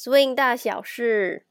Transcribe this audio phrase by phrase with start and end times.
[0.00, 1.44] Swing 大小事，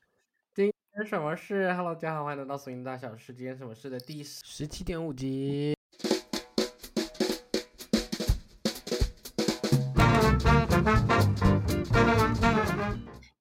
[0.53, 3.33] 今天什么事？Hello，大家好，欢迎来到 Swing 大小事。
[3.33, 5.75] 今天什么事的第十七点五集。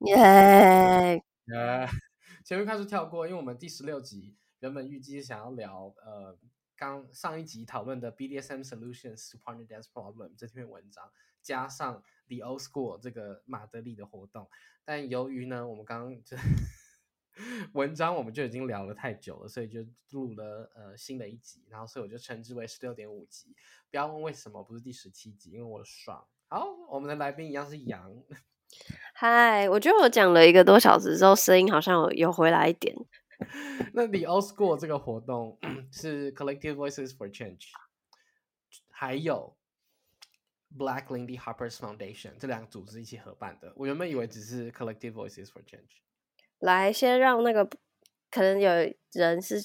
[0.00, 1.22] 耶！
[1.54, 1.86] 呃，
[2.44, 6.36] 前面开始跳过，因为我们第十六集原本预计想要聊呃
[6.76, 14.48] 刚上一集讨论的 BDSM Solutions to Partner Dance Problem 这篇文章，加上 The Old School 这个马德里的活动。
[14.84, 16.36] 但由于呢，我们刚刚这
[17.74, 23.54] 文章我们就已经聊了太久了，所以就录了呃新的一集，然后所以我就称之为十六点五集。
[23.90, 26.26] 不要问为什么不是第十七集，因为我爽。
[26.48, 28.10] 好，我们的来宾一样是杨。
[29.14, 32.94] 嗨，我觉得我讲了一个多小时之后，声音好像有有回来一点。
[33.92, 35.58] 那 The Old School 这个活动
[35.92, 37.66] 是 Collective Voices for Change，
[38.90, 39.55] 还有
[40.76, 43.72] Black Lindy Harper's Foundation 这两个组织一起合办的。
[43.76, 46.00] 我原本以为只是 Collective Voices for Change。
[46.58, 47.64] 来，先让那个
[48.30, 48.70] 可能有
[49.12, 49.60] 人是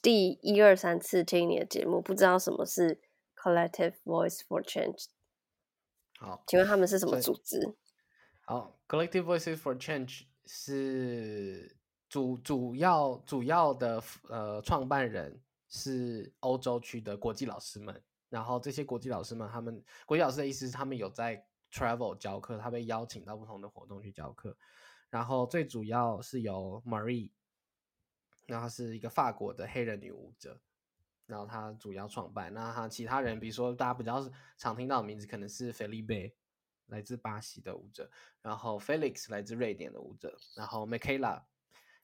[0.00, 3.00] 第一二三次听你的节目，不知道什么是
[3.36, 5.06] Collective Voice for Change。
[6.18, 7.74] 好，请问他们是什么组织？
[8.44, 11.76] 好，Collective Voices for Change 是
[12.08, 24.56] 主主要主要的呃创办人是欧洲区的国际老师们，然后这些国际老师们，他们国际老师的意思是他们有在 travel 教课，他被邀请到不同的活动去教课，
[25.10, 27.30] 然后最主要是由 Marie，
[28.46, 30.58] 然后她是一个法国的黑人女舞者，
[31.26, 36.32] 然后她主要创办，那她其他人比如说大家比较常听到的名字可能是 Felipe。
[36.86, 38.10] 来自巴西的舞者，
[38.42, 41.42] 然后 Felix 来自瑞典的舞者，然后 Michaela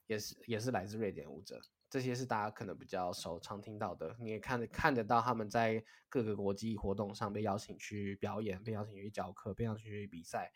[0.07, 10.51] 也是也是来自瑞典舞者，这些是大家可能比较熟常听到的，你也看得看得到他们在各个国际活动上被邀请去表演，被邀请去教课，被邀请去比赛，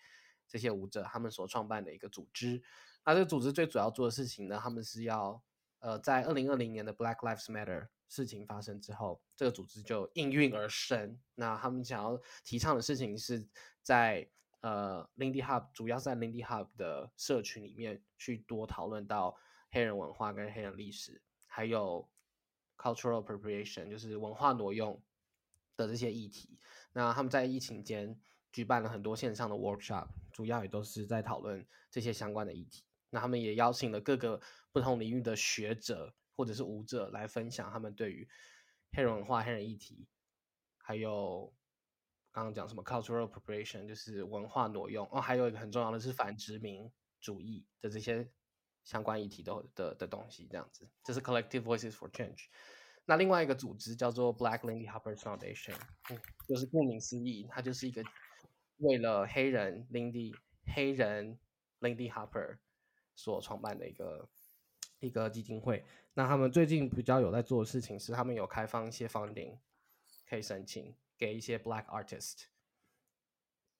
[0.48, 2.62] 这些舞者他们所创办的一个组织。
[3.06, 5.44] 那这个组织最主要做的事情呢，他们是要
[5.80, 11.19] 呃在二零二零年的 Black Lives Matter 事情发生之后，这个组织就应运而生。
[11.36, 13.50] 那他们想要提倡的事情是
[13.81, 14.30] 在
[14.62, 19.36] 呃 Lindy Hub，主要在 Lindy Hub 的社群里面去多讨论到
[19.72, 21.22] 黑人文化跟黑人历史，
[21.56, 22.09] 还有
[22.75, 25.00] cultural appropriation，就是文化挪用
[25.78, 26.58] 的这些议题。
[26.94, 28.19] 那他们在疫情间
[28.52, 32.84] 举办了很多线上的 workshop，主要也都是在讨论这些相关的议题。
[33.12, 38.28] 那他们也邀请了各个不同领域的学者或者是舞者来分享他们对于
[38.94, 40.08] 黑人文化、黑人议题，
[40.78, 41.53] 还有
[42.31, 48.28] 刚刚讲什么 cultural appropriation，就是文化挪用哦，还有一个很重要的是反殖民主义的这些
[48.83, 52.45] 相关议题的的的东西，这样子，这是 Collective Voices for Change。
[53.05, 55.75] 那另外一个组织叫做 Black Lindy Harper Foundation，
[56.09, 58.03] 嗯，就是顾名思义，它就是一个
[58.77, 60.33] 为了黑人 Lindy
[60.73, 61.38] 黑人
[61.81, 62.57] Lindy Harper
[63.16, 64.29] 所创办的一个
[65.00, 65.85] 一个基金会。
[66.13, 69.57] 那他们最近比较有在做的事情是，他们有开放一些 funding
[70.29, 72.45] 可以申请给一些 Black artist，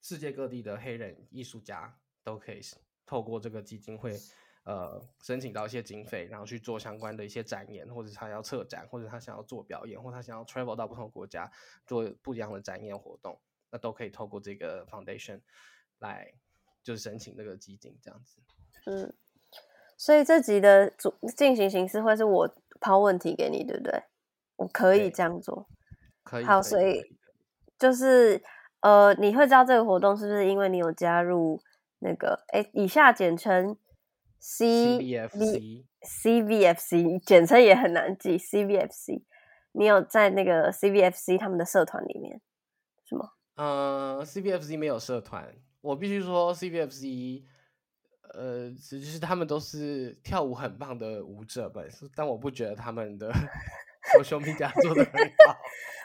[0.02, 2.60] 世界各地的黑人艺术家都可以
[3.06, 4.20] 透过这个基金会，
[4.66, 11.52] 呃，申请到一些经费，然后去做相关的一些展演，或者他要策展，或者他想要做表演，或他想要 travel 到不同国家
[11.86, 13.38] 做不一样的展演活动，
[13.70, 15.42] 那都可以透过这个 foundation
[16.00, 16.34] 来
[16.82, 18.40] 就是申请这个基金这样子。
[18.86, 19.14] 嗯，
[19.98, 24.04] 所以这集的主进行形式会是我抛问题给你，对不对？
[24.56, 25.68] 我可以这样做。
[26.24, 27.18] 可以，好，所以
[27.78, 28.42] 就是
[28.80, 31.62] 呃，你会知道这个活动是不是因为你有加入
[32.00, 33.78] 那个哎，以下简称
[34.46, 39.24] C CBFC CVFC，简称也很难记 CVFC。
[39.72, 42.42] 你有在那个 CVFC 他们的社团里面
[43.08, 43.30] 是吗？
[43.56, 45.48] 呃，CBFC 没有社团，
[45.80, 47.44] 我必须说 CBFC，
[48.34, 53.32] 呃，其实他们都是跳舞很棒的舞者们，是但我不觉得他们的
[54.18, 55.14] social media 做的很
[55.48, 55.56] 好。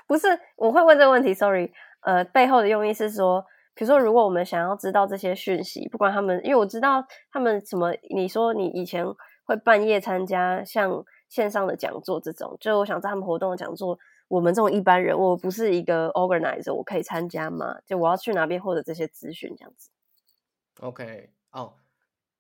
[0.07, 1.73] 不是，我会问这个问题，sorry，
[2.03, 3.45] 呃，背后的用意是说，
[3.79, 9.07] 可是，如果我们想要知道这些讯息，不管他们，因为我知道他们什么，你说你以前
[9.45, 13.97] 会半夜参加像线上的讲座这种，就我想知道他们活动的讲座，
[14.27, 17.77] 我们这种一般人，我不是一个 organizer，我可以参加吗？
[17.87, 19.91] 就我要去哪边获得这些资讯，这样子。
[20.81, 21.75] OK，哦，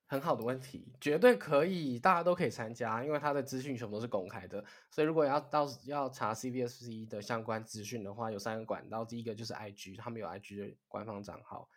[0.09, 4.65] 很好的问题，绝对可以，大家都可以参加，因为它的资讯全部都是公开的。
[4.91, 11.69] 所以如果要到要查 CBSC 的相关资讯的话，有三个管道，第一个就是 IG，他们有 IG 的官方账号，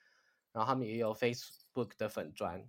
[0.53, 2.65] 然后他们也有 Facebook 的粉砖，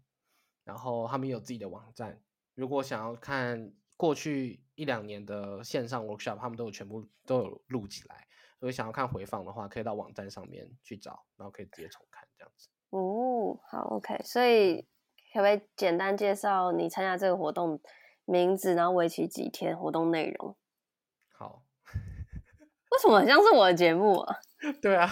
[0.65, 2.21] 然后他们也有自己的网站。
[2.55, 8.27] 如果想要看过去一两年的线上 workshop，他们都有全部都有录起来。
[8.59, 12.69] 所以想要看回放的话，可以到网站上面去找，然后可以直接重看这样子。
[12.91, 14.87] 哦，好，OK，所以
[15.33, 17.81] 可不可以简单介绍你参加这个活动
[18.25, 20.57] 名字，然后为期几天，活动内容？
[21.33, 21.65] 好，
[22.91, 24.37] 为什么很像是我的节目啊？
[24.83, 25.09] 对啊，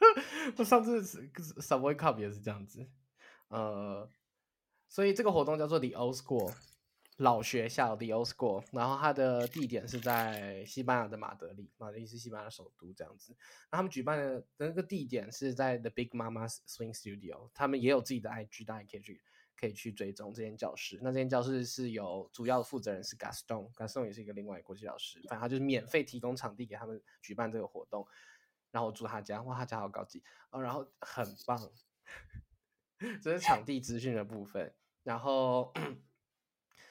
[0.58, 2.86] 我上次 Subway Cup 也是这样子，
[3.48, 4.08] 呃，
[4.88, 6.52] 所以这个活动叫做 The Old School。
[7.18, 13.36] 老学校 The Old School，然后它的地点是在西班牙的马德里，马德里是西班牙首都这样子。
[13.70, 19.20] 那他们举办的那个地点是在 The Big Mama Swing Studio，他们也有自己的 IG，大家可以去
[19.62, 20.98] 可以去追踪这间教室。
[21.00, 28.04] 那这间教室是有主要的负责人是 Gaston，Gaston 也是一个另外国际老师，反正他就是免费提供场地给他们举办这个活动。
[28.72, 30.20] 然后我住他家，哇，他家好高级
[30.50, 31.70] 哦，然后很棒。
[33.22, 34.74] 这是场地资讯的部分，
[35.04, 35.72] 然后。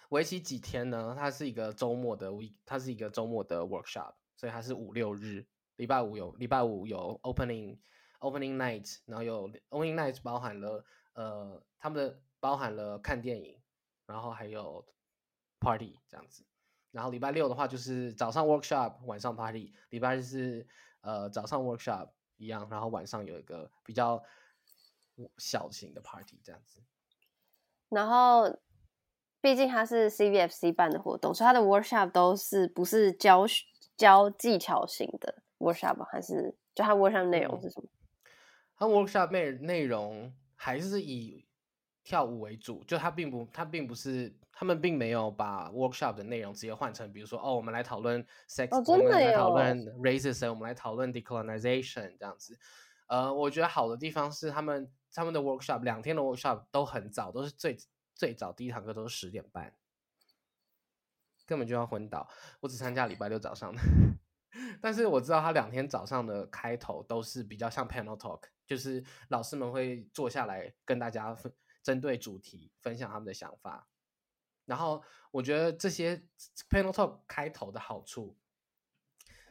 [0.10, 1.16] 为期几天呢？
[1.18, 5.48] 它是一个周末的 week，它是一个周末的 workshop，所以它是五六日。
[5.78, 7.80] 礼拜五有礼拜五有 opening
[8.20, 13.58] opening night，然后有 opening night 包含了呃他们的包含了看电影，
[14.06, 14.86] 然后还有
[15.62, 16.44] party 这样子。
[16.92, 19.74] 然后礼拜六的话就是早上 workshop，晚上 party。
[19.92, 20.68] 礼拜日是
[21.00, 24.22] 呃早上 workshop 一样，然后晚上有一个比较
[25.38, 26.82] 小型的 party 这样子。
[27.88, 28.60] 然后。
[29.44, 33.44] 毕竟它是 CVFC 办的活动，所以它的 workshop 都是不是教
[33.98, 37.90] 教技巧型的 workshop，还是就它 workshop 内容是什么？
[38.76, 41.44] 它 workshop 内内容还是以
[42.04, 52.60] 跳舞为主，就他并不他并不是他们并没有把 workshop 的内容直接换成，比如说哦，我们来讨论 sex，我们来讨论 racism，我们来讨论 decolonization 这样子。
[53.08, 57.78] 呃，我觉得好的地方是他们他们的 workshop 两天的 workshop 都很早，都是最。
[58.14, 59.74] 最早第一堂课都是十点半，
[61.48, 62.30] 根本就要昏倒。
[62.60, 63.82] 我只参加礼拜六早上的，
[64.80, 71.52] 但是我知道他两天早上的开头都是比较像 panel talk，就是老师们会坐下来跟大家分
[71.82, 73.88] 针对主题分享他们的想法。
[74.66, 76.16] 然后我觉得这些
[76.70, 78.38] panel talk 开头的好处，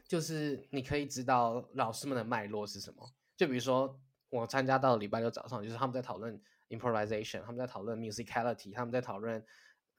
[0.07, 3.13] 就是你可以知道老师们的脉络是什么。
[3.35, 3.99] 就比如说
[4.29, 6.41] 我参加到礼拜六早上，就是他们在讨论。
[6.71, 9.45] improvisation，他们在讨论 musicality，他们在讨论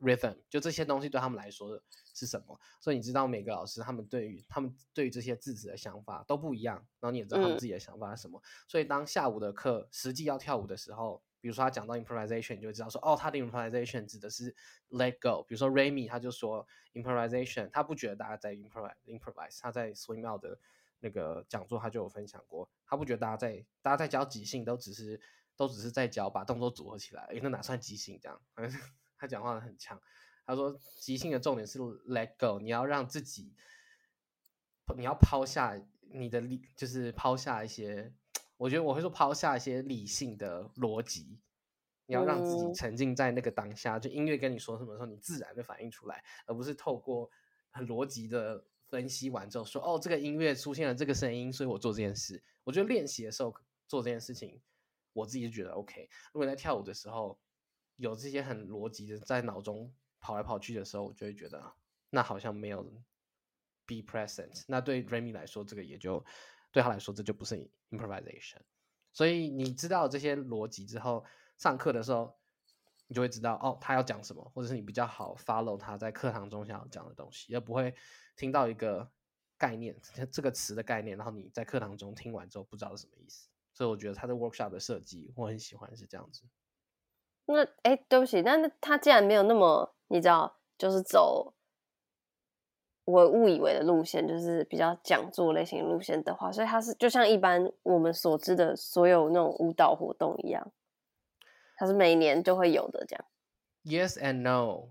[0.00, 1.78] rhythm，就这些东西对他们来说
[2.14, 2.58] 是什么？
[2.80, 8.42] 所以你知道每个老师他们对于他们对于这些字词的想法都不一样，然后你也知道他们自己的想法是什么。
[8.66, 14.56] 所以当下午的课实际要跳舞的时候，比如说他讲到 improvisation，你就知道说哦，他的 improvisation 指的是
[14.88, 15.42] let go。
[15.42, 20.58] 比如说 Remy 他就说 improvisation，他不觉得大家在 improvise，improvise 他在 swim out 的
[21.00, 25.20] 那个讲座他就有分享过，他不觉得大家在大家在教即兴都只是。
[25.54, 28.18] 都只是在教把动作组合起来，哎，那哪算即兴？
[28.18, 28.40] 这样，
[29.18, 30.00] 他讲话很强。
[30.46, 33.54] 他说，即兴的重点是 let go，你要让自己，
[34.96, 35.78] 你要抛下
[36.10, 38.14] 你的理，就是抛下一些，
[38.62, 41.36] 我觉得我会说抛下一些理性的逻辑，
[42.06, 47.28] 你要让自己沉浸在那个当下，就音乐跟你说什么时候，你自然的反应出来，而不是透过
[47.72, 52.40] 很逻辑的分析完之后说，哦，这个音乐出现了这个声音，所以我做这件事。
[52.62, 53.52] 我觉得练习的时候
[53.88, 54.60] 做这件事情。
[55.14, 56.08] 我自己就觉得 OK。
[56.32, 57.38] 如果在跳舞的时候
[57.96, 61.74] 有这些很逻辑的在脑中跑来跑去的时候，我就会觉得
[62.08, 62.82] 那好像没有
[63.84, 64.62] be present。
[64.68, 66.24] 那对 Remy 来说，这个也就
[66.72, 67.54] 对他来说这就不是
[67.90, 68.58] improvisation。
[69.12, 71.24] 所以你知道这些逻辑之后，
[71.58, 72.34] 上课的时候
[73.06, 77.94] 你就会知道哦，他要讲什么，或者是你比较好 follow 他在课堂中想要讲的东西，而不会
[78.36, 79.10] 听到一个
[79.58, 79.94] 概念
[80.32, 83.48] 这个词的概念，然后你在课堂中听完之后不知道是什么意思。
[83.74, 86.42] 所以我觉得他的 workshop 的设计我很喜欢，是这样子。
[87.44, 91.54] 那哎，对不起，那他既然没有那么你知道，就是走
[93.04, 100.72] 我误以为的路线，就是比较讲座类型路线的话，所以它是就像一般我们所知的所有那种舞蹈活动一样，
[101.76, 103.24] 它是每年就会有的这样。
[103.84, 104.90] Yes and no.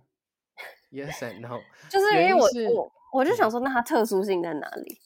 [0.91, 1.61] Yes and no.
[1.89, 4.99] 就是因为我我我就想说，那它特殊性在哪里？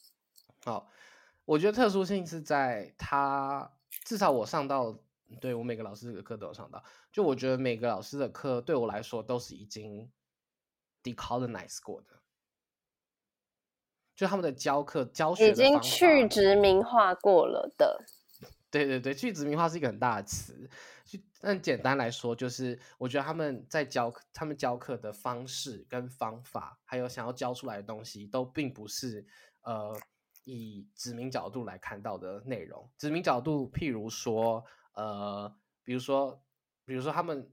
[0.64, 0.88] 好。
[1.44, 3.70] 我觉得特殊性是在它，
[4.04, 4.98] 至少我上到，
[5.40, 6.82] 对我每个老师的课都有上到。
[7.12, 10.10] 就我觉得每个老师的课对我来说都是已经
[11.04, 12.08] decolonize 过的，
[14.16, 18.02] 就他们的教课教学已经去殖民化过了的。
[18.70, 20.68] 对对对，去殖民化是一个很大的词。
[21.40, 29.24] 但简单来说，就是我觉得他们在教他们教课的方式跟方法，还有想要教出来的东西，都并不是
[29.62, 29.96] 呃。
[30.48, 36.40] 以殖民角度来看到的内容，殖民角度，譬如说，呃，比如说，
[36.84, 37.50] 比如说，他们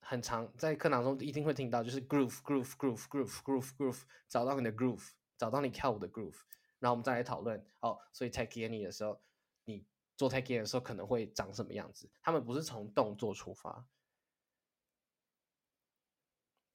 [0.00, 5.10] 很常在课堂中一定会听到，就是 groove，groove，groove，groove，groove，groove，找到你的 groove，
[5.42, 6.36] 找到你跳舞的 groove，
[6.78, 9.20] 然后我们再来讨论，哦，所以 take any 的时候，
[9.64, 9.84] 你
[10.16, 12.08] 做 take any 的时候可能会长什么样子？
[12.22, 13.84] 他们不是从动作出发，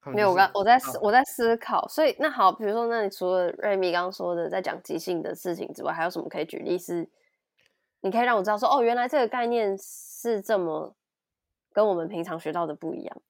[0.07, 6.77] 没有，我刚我在思我在思考，所以那好，比如说，那你除了瑞米刚刚说的在讲即兴的事情之外，还有什么可以举例？
[6.77, 7.09] 是
[8.01, 10.93] 你可以让我知道说，哦，原来这个概念是这么
[11.71, 13.21] 跟我们平常学到的不一样。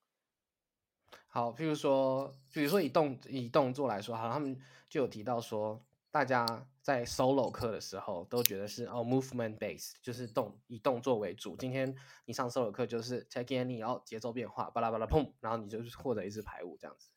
[1.28, 11.56] 好，譬如说，比如说以动以动作来说，好，他们就有提到说，大家在 solo 课的时候都觉得是哦 movement base，就是动以动作为主。
[11.56, 17.10] 今天你上 solo 课就是 check in，你要节奏变化，巴拉巴拉砰，然后你就是获得一支排舞这样子。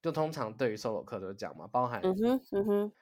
[0.00, 2.92] 就通常对于 solo 课都是这样嘛，包含嗯哼嗯哼，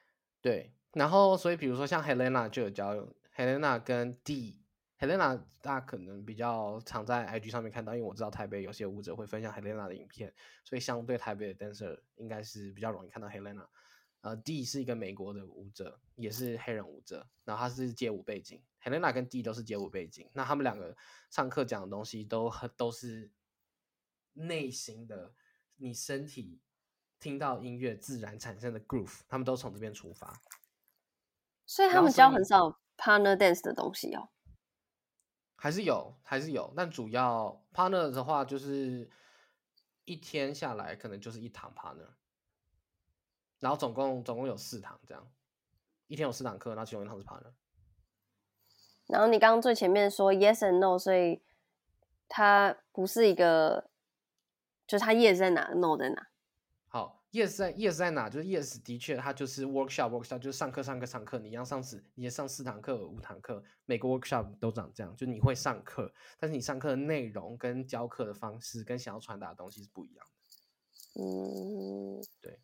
[0.41, 2.95] 对，然后所以比如说像 Helena 就有教
[3.37, 4.64] Helena 跟 D。
[5.05, 10.33] Helena，大家可能比较常在 IG 上面看到，因为我知道台北有些舞者会分享 Helena 的影片，
[10.65, 13.67] 所以相对台北的 dancer 应该是比较容易看到 Helena。
[14.23, 18.63] 呃，D 是一个美国的舞者，也是黑人舞者，然后他是街舞背景。
[18.83, 20.97] Helena 跟 D 都是街舞背景，那他们两个
[21.29, 23.31] 上课讲的东西都很都是
[24.33, 25.35] 内心的，
[25.77, 26.59] 你身体
[27.21, 30.41] 听到音乐自然产生的 groove，他们都从这边出发。
[31.67, 34.31] 所以他们教很少 partner dance 的东西哦。
[35.65, 39.09] 还是有，还是有，但主要 partner 的话，就是
[40.05, 42.07] 一天下来可能就是一堂 partner，
[43.61, 45.27] 然后总共总共有四堂这样，
[46.07, 47.55] 一天有四堂课，然后其中一堂是 partner。
[49.07, 51.43] 然后你刚刚最前面说 yes and no，所以
[52.29, 53.89] 它不是一个，
[54.87, 56.29] 就是它 yes 在哪，no 在哪。
[57.35, 57.45] 好。
[57.45, 58.31] Yes 在 Yes 在哪？
[58.31, 61.41] 就是 Yes 的确，它就是 workshop workshop，就是上课上课上课。
[61.41, 65.17] 你要上四，你也上四堂课五堂课，每个 workshop 都长这样。
[65.17, 71.23] 就你会上课，但是你上课的内容跟教课的方式跟想要传达的东西是不一样的。
[71.23, 72.61] 嗯，对。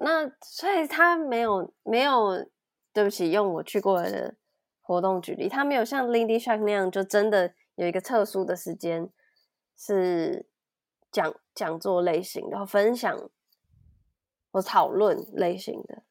[0.00, 2.48] 那所以他没有没有，
[2.94, 4.36] 对不起，用我去过的
[4.80, 9.10] 活动举例，他没有像 Lindy Shark 那样，就真的有一个特殊的时间
[9.76, 10.46] 是
[11.12, 13.30] 讲讲座类型，然后分享。
[14.62, 16.02] 讨论类型的，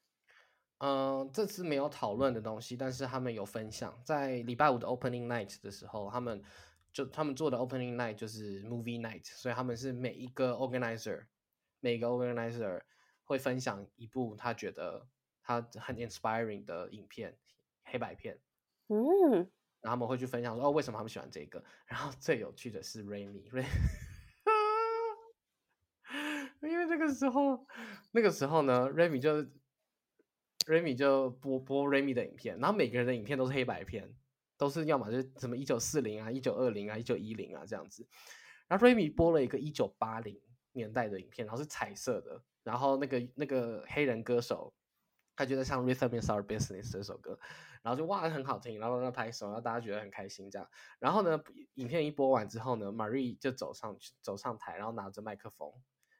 [0.78, 3.98] 嗯，这次没有讨论的东西，但是他们有分享。
[4.04, 6.42] 在礼拜五的 opening night 的时候，他们
[6.92, 11.24] 就他们做的 opening night 就是 movie night，所以他们是每一个 organizer，
[11.80, 12.82] 每个 organizer
[13.24, 15.06] 会分享一部他觉得
[15.42, 17.36] 他很 inspiring 的影片，
[17.84, 18.38] 黑白片。
[18.88, 19.50] 嗯，
[19.80, 21.62] 然后他们会去分享说，哦，为什么他们喜欢这个？
[21.86, 24.05] 然后最有趣的是 Rainy，Rainy。
[26.98, 27.66] 那个时候，
[28.12, 29.44] 那个时候呢，Remy 就
[30.66, 34.14] Remy 就播播 Remy 的影片，然后每个人的影片都是黑白片，
[34.56, 38.08] 都是要么就是什么一九四零啊、一九二零啊、一九一零啊这样子。
[38.66, 40.40] 然后 Remy 播了一个一九八零
[40.72, 44.72] 年代的影片，然后是彩色的，然后那个那个黑人歌手，
[45.36, 47.38] 他觉得像《Rhythm Is Our Business》这首歌，
[47.82, 50.66] 然后就哇很好听，然后在拍手，然后大家觉得很开心这样。
[50.98, 51.38] 然后呢，
[51.74, 55.70] 影片一播完之后呢，Marie 就走上去走上台，然后拿着麦克风。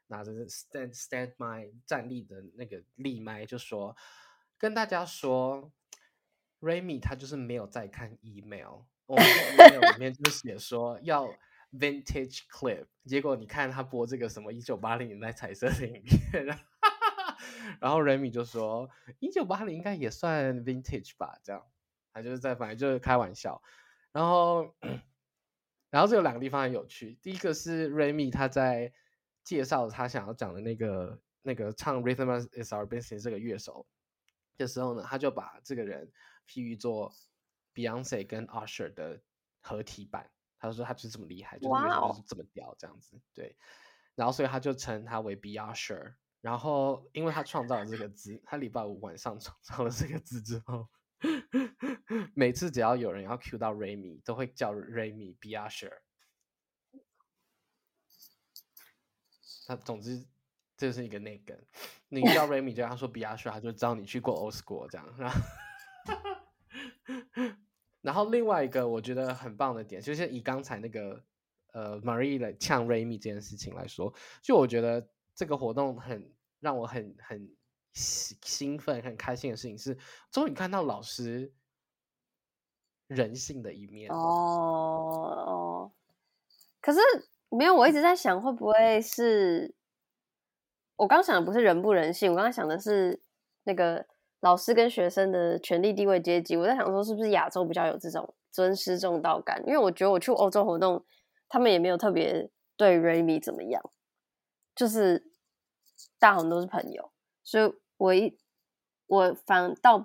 [0.09, 3.97] 拿着 stand stand my 站立的那个立麦，就说
[4.57, 5.73] 跟大家说
[6.61, 9.25] ，Remy 他就是没有在看 email，我们
[9.59, 11.29] email 里面就写说要
[11.73, 16.47] vintage clip，结果你看他播这个什么一九八零年代彩色的影片，
[17.81, 21.67] 然后 Remy 就说一九八零应该也算 vintage 吧，这样，
[22.13, 23.61] 他就是在反正就是开玩笑，
[24.13, 24.73] 然后
[25.91, 28.93] 然后这有两个地方很有趣，第一个是 Remy 他在。
[29.47, 33.87] 介绍他想要讲的那个那个唱《Rhythm Is Our Business》这个乐手
[34.57, 36.11] 的时候呢，他就把这个人
[36.49, 37.13] 譬喻做
[37.73, 39.23] Beyonce 跟 Usher 的
[39.61, 40.29] 合体版。
[40.59, 43.21] 他说他就是这么厉害，就是就是这么屌这样子。
[43.33, 43.57] 对，
[44.17, 46.15] 然后所以他就称他为 Beyonce。
[46.41, 50.89] 然后因为他创造了这个字，他礼拜五晚上创造了这个字之后，
[52.35, 55.93] 每次只要有人要 cue 到 Remy，都会叫 Remy Beyonce。
[59.67, 60.25] 他总之
[60.77, 61.59] 这是一个内梗，
[62.09, 65.15] 你叫 Remy 就他说比亚帅，他就知道你去过 o s c o 这样。
[65.19, 65.41] 然后，
[68.01, 71.21] 然后另外一个我觉得很棒的点，就是以刚才那个
[71.73, 77.51] 呃 Marie 来呛 Remy 这件事情来说，就我觉得这个活动很让我很很
[77.95, 79.99] 兴奋、很开心的事情是，
[80.31, 81.53] 终于看到老师
[83.07, 84.11] 人性的一面。
[84.13, 85.93] 哦哦，
[86.81, 87.01] 可是。
[87.49, 89.75] 没有，我一直在想会不会是，
[90.97, 93.23] 我刚想的不是人不人性，我刚刚想的是
[93.65, 94.05] 那个
[94.41, 96.57] 老师跟学生的权力地位阶级。
[96.57, 99.63] 我在想说，是不是亚洲比较有这种尊师重道感？
[99.67, 101.05] 因为我觉得我去欧洲活动，
[101.49, 103.81] 他们也没有特别对 Remy 怎么样，
[104.75, 105.31] 就是
[106.19, 107.13] 大红都是朋友，
[107.45, 108.37] 所以我一
[109.07, 110.05] 我反倒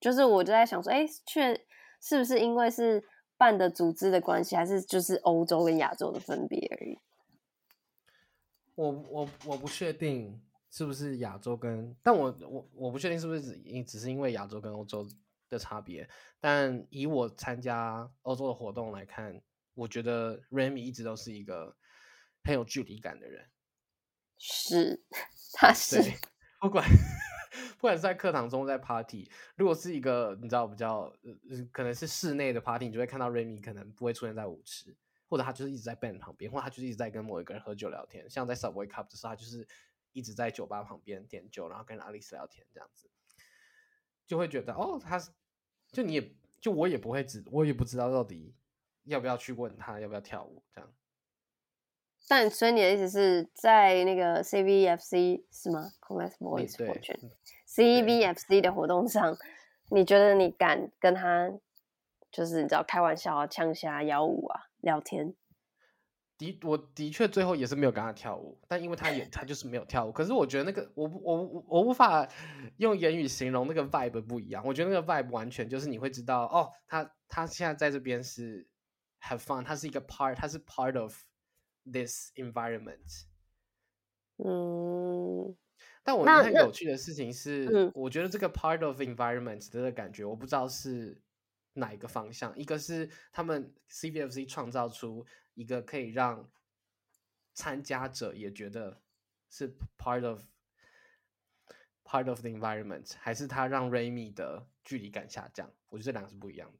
[0.00, 1.54] 就是我就在想说，哎，确
[2.00, 3.04] 是不是因为是。
[3.38, 6.98] 办的组织的关系，还是就是欧洲跟亚洲的分别而已。
[8.74, 15.08] 我我我不确定是不是亚洲跟，但我我我不确定是不是只因只是因为亚洲跟欧洲
[15.48, 16.08] 的差别。
[16.40, 19.40] 但以我参加欧洲的活动来看，
[19.74, 21.76] 我觉得 Remy 一直都是一个
[22.44, 23.46] 很有距离感的人。
[24.36, 25.02] 是，
[25.54, 26.14] 他是对，
[26.60, 26.84] 不管
[27.76, 34.96] 不管是在课堂中，在 party，如果是一个你知道比较呃可能是室内的 party，你就会看到 Remy 可能不会出现在舞池，
[35.28, 38.28] 或者他就是一直在 band 旁边，或者他就是一直在跟某一个人喝酒聊天。
[38.28, 39.66] 像在 Subway Cup 的时候，他就是
[40.12, 43.08] 一直在酒吧旁边点酒，然后跟 Alice 聊天这样子，
[44.26, 45.18] 就会觉得哦，他
[45.92, 48.54] 就你也就我也不会知，我也不知道到底
[49.04, 50.92] 要不要去问他要不要跳舞这样。
[52.28, 57.30] 但所以你的意思是在那个 CVFC 是吗？Congress 你 Voice 对 Fortune
[57.66, 59.36] CVFC 的活动上，
[59.90, 61.50] 你觉得你敢跟他
[62.30, 65.34] 就是你知道开玩笑啊、呛虾、摇舞啊、聊天？
[66.36, 70.12] 的我的确最后也是没有跟他跳舞，但因为他也他就是没有跳舞。
[70.12, 72.28] 可是我觉得那个我我我我无法
[72.76, 74.62] 用言语形容那个 vibe 不一样。
[74.64, 78.68] 我觉得那个 vibe 完全就是你会知道哦，他他现在在这边是
[79.20, 81.12] have fun，他是一个 part，他是 part of
[81.92, 83.24] this environment。
[84.36, 85.56] 嗯，
[86.04, 91.20] 但我觉得很有趣的事情是，嗯我觉得这个 part of environment 的感觉，我不知道是
[91.72, 92.56] 哪一个方向。
[92.56, 96.50] 一个是他们 CVFC 创造出一个可以让
[97.52, 99.02] 参加者也觉得
[99.50, 100.42] 是 part of
[102.04, 105.72] part of the environment，还是他让 Remy 的距离感下降？
[105.88, 106.78] 我觉得这两个是不一样的。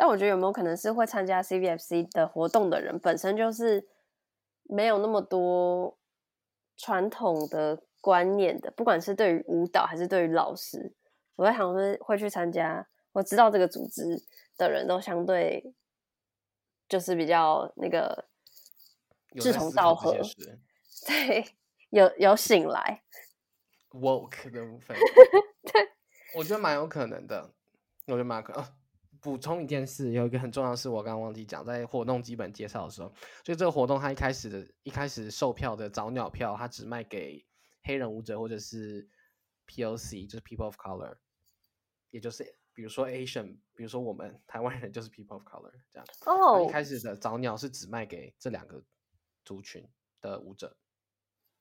[0.00, 3.86] 但我觉得有没有可能是会参加 CVFC 的活动的人本身就是
[4.62, 5.98] 没有那么多
[6.78, 10.94] 传统的观念的，不管是对于舞蹈还是对于老师，
[11.36, 14.22] 我在想说会去参加，我知道这个组织
[14.56, 15.74] 的人都相对
[16.88, 18.24] 就是比较那个
[19.38, 20.16] 志同道合
[21.06, 21.44] 对，
[21.90, 23.02] 有有醒来
[23.90, 24.96] ，woke 的部分，
[25.70, 25.90] 对
[26.36, 27.52] 我觉得蛮有可能的。
[28.06, 28.79] 我觉得蛮有可能。
[29.20, 33.12] 哦补充一件事，有一个很重要的事，我刚刚忘记讲，在活动基本介绍的时候，
[33.44, 37.44] 所以这个活动它一开始的一开始售票的早鸟票，它只卖给
[37.82, 39.08] 黑人舞者或者是
[39.66, 41.16] POC，就是 People of Color，
[42.10, 46.06] 也就是比如说 Asian，比如说我们台湾人就是 People of Color 这样。
[46.20, 48.82] 它哦一，开始的早鸟是只卖给这两个
[49.44, 49.86] 族群
[50.20, 50.76] 的舞者。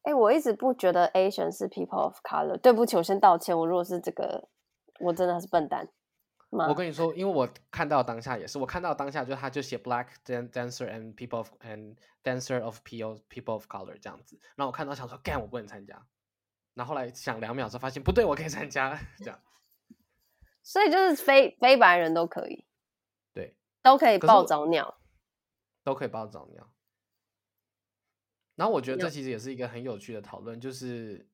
[0.03, 2.57] 哎、我一直不觉得 Asian 是 people of color。
[2.57, 3.55] 对不起，我先道歉。
[3.55, 4.47] 我如果是这个，
[5.01, 5.87] 我真的是笨蛋
[6.49, 6.67] 吗？
[6.67, 16.05] 我跟你说，因为我看到当下也是，我看到当下就他就写 black dan dancer and people of and dancer of PO people of color 这样子，然后我看到想说，干我不能参加，
[16.73, 19.39] 然后后来想两秒之后发现不对，我可以参加，这样
[20.63, 22.65] 所以就是非非白人都可以，
[23.33, 24.95] 对，都可以抱可是我早鸟。
[25.81, 26.69] 都可以报早鸟。
[28.55, 31.25] 然后我觉得有这其实也是一个很有趣的讨论，就是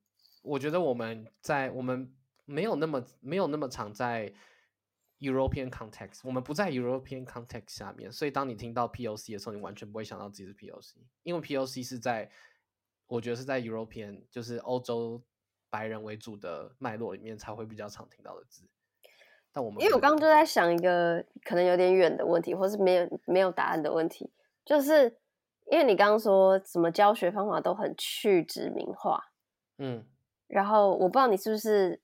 [0.43, 4.31] 我觉得我们在我们没有那么没有那么常在
[5.19, 12.29] European context，我们不在 European context 下面，所以当你听到 POC 的时候，你完全不会想到自己是 POC，因为 POC 是在
[13.07, 15.21] 我觉得是在 European 就是欧洲
[15.69, 18.67] 白人为主的脉络里面才会比较常听到的字。
[19.53, 24.33] 但我们因为我刚刚就在想一个可能有点远的问题，或是没有没有答案的问题，
[24.65, 25.17] 就是
[25.71, 29.31] 因为你刚刚说什么教学方法都很去殖民化，
[29.77, 30.05] 嗯
[30.47, 31.99] 然后我不知道你是不是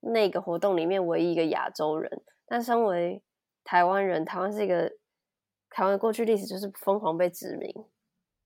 [0.00, 3.22] 那个活动里面唯一一个亚洲人，但身为
[3.64, 4.88] 台湾人，台湾是一个
[5.70, 7.72] 台湾的过去历史就是疯狂被殖民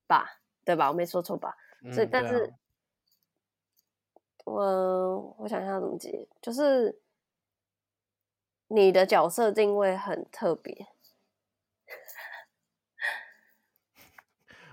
[0.06, 0.88] 吧，对吧？
[0.88, 1.56] 我没说错吧？
[1.92, 2.52] 所以但是，
[4.44, 7.00] 我我想一下怎么解，就是
[8.68, 10.86] 你的角色定位很特别，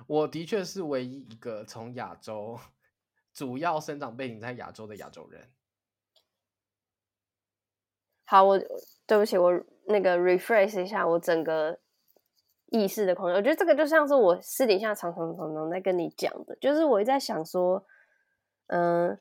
[0.07, 2.59] 我的确是唯一一个从亚洲
[3.33, 5.51] 主要生长背景在亚洲的亚洲人。
[8.29, 8.59] 好，我
[9.07, 9.51] 对不起，我
[9.85, 11.79] 那个 refresh 一下我整个
[12.67, 13.35] 意识的框架。
[13.35, 17.83] 我觉得这个就像是我私底下常常常常在跟你讲的，就是我一直在想说，
[18.67, 19.19] 嗯、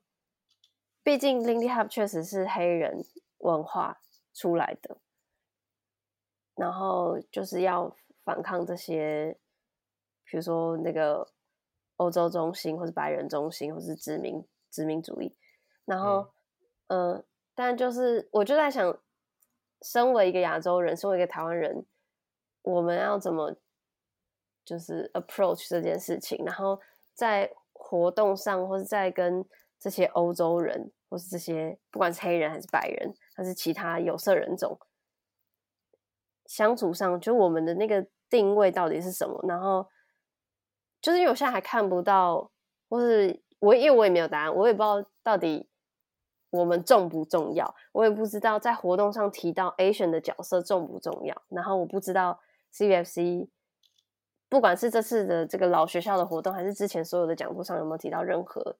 [1.03, 3.03] 毕竟 Lindy Hop 确实是黑人
[3.39, 3.99] 文化
[4.35, 4.99] 出来的，
[6.55, 9.39] 然后就是要反抗这些，
[10.27, 11.27] 比如说那个
[11.97, 15.35] 欧洲中心，或是白人中心，或是殖民殖民主义，
[15.87, 16.31] 然后，
[16.89, 17.25] 嗯、
[17.59, 18.97] 但就是我就在想，
[19.83, 21.85] 身为一个亚洲人，身为一个台湾人，
[22.63, 23.53] 我们要怎么
[24.65, 26.81] 就是 approach 这件事情，然后
[27.15, 29.45] 在活动上，或是在跟
[29.77, 34.79] 这些欧洲人，或是这些不管是黑人还是白人，还是其他有色人种
[36.47, 39.45] 相处上，就我们的那个定位到底是什么？
[39.49, 39.85] 然后
[41.01, 42.53] 就是因为我现在还看不到
[42.89, 45.68] 或是我因为我也没有答案，我也不知道到底
[46.51, 52.41] 我们重不重要，我也不知道在活动上提到 Asian 的角色重不重要，然后我不知道
[52.73, 53.49] CVFC
[54.49, 58.77] 不管是这次的这个老学校的活动，还是之前所有的讲座上有没有提到任何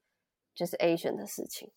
[0.55, 1.71] 就是 Asian 的事情。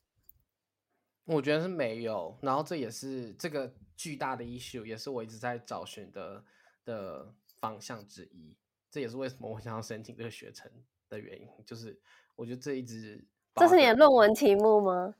[1.24, 6.44] 我觉得是没有，然后这也是这个巨大的 issue，也是我一直在找寻的
[6.84, 8.56] 的方向之一。
[8.90, 10.70] 这也是为什么我想要申请这个学程
[11.08, 12.00] 的原因，就是
[12.34, 13.24] 我觉得这一直
[13.54, 15.14] 这是你的论文题目吗？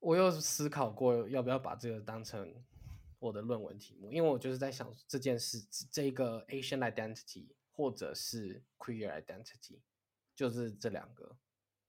[0.00, 2.54] 我又思考过要不要把这个当成
[3.18, 5.58] 我的论文题目，因为我就是在想这件事，
[5.90, 9.80] 这个 Asian identity 或者是 queer identity，
[10.34, 11.36] 就是这两个。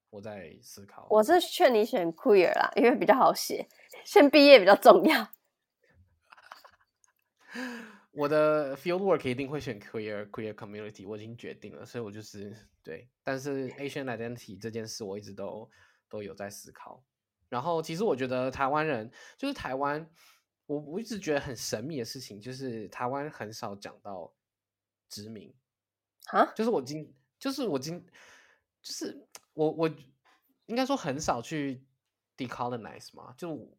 [0.09, 3.67] 我在思考，我是劝你选 queer 啦，因为比较好写，
[4.05, 5.29] 先毕业比较重要。
[8.13, 13.09] 我的 field work 一定会选 queer queer community，我已经决定了，所以我就是对。
[13.21, 15.69] 但是 Asian identity 这件事，我一直都
[16.07, 17.03] 都有在思考。
[17.49, 20.09] 然后，其实我觉得台湾人就是台湾，
[20.65, 24.33] 我我一直觉得很神秘的事情，就是台湾很少讲到
[25.09, 25.53] 殖民
[26.27, 28.05] 啊，就是我今就是我今
[28.81, 29.27] 就是。
[29.57, 29.89] 我我
[30.67, 31.83] 应该说很少去
[32.37, 33.75] decolonize 嘛，就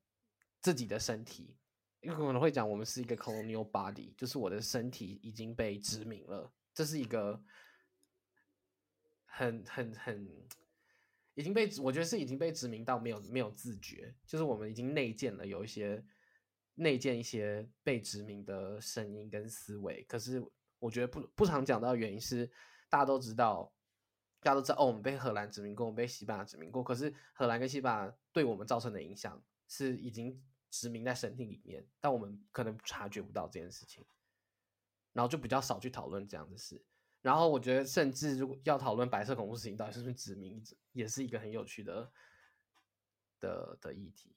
[0.61, 1.57] 自己的身体，
[2.01, 7.41] 有可能会讲我们是一个 colonial body，就是我的身体已经被殖民了，这是一个
[9.25, 10.29] 很很很
[11.38, 16.05] 已经被我觉得是已经被殖民到没有没有自觉，就是我们已经内建了有一些
[16.74, 20.44] 内建一些被殖民的声音跟思维，可是
[20.81, 22.51] 我觉得不不常讲到原因是
[22.90, 23.72] 大家都知道。
[24.40, 26.81] 大家都知道哦，我们被荷兰殖民过，我们被西班牙殖民过。
[26.81, 34.07] 可是荷兰跟西班牙对我们造成的影响是已经殖民在身体里面，但我们可能察觉不到这件事情，
[35.12, 36.81] 然后就比较少去讨论这样的事。
[37.29, 42.11] 然后我觉得，甚至如果要讨论白色恐怖事情到底是不是殖民，也是一个很有趣的
[43.38, 44.35] 的的议题。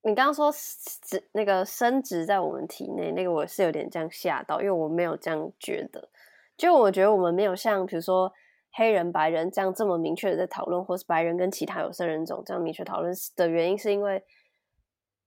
[0.00, 6.08] 你刚刚说殖那个生殖在我们体内，那个我是有点这样吓到，因为我没有这样觉得。
[6.56, 8.32] 就我觉得我们没有像比如说
[8.70, 14.24] 黑人、白人这样这么明确的在讨论，或是白人跟其他有色人种这样明确讨论的原因，是因为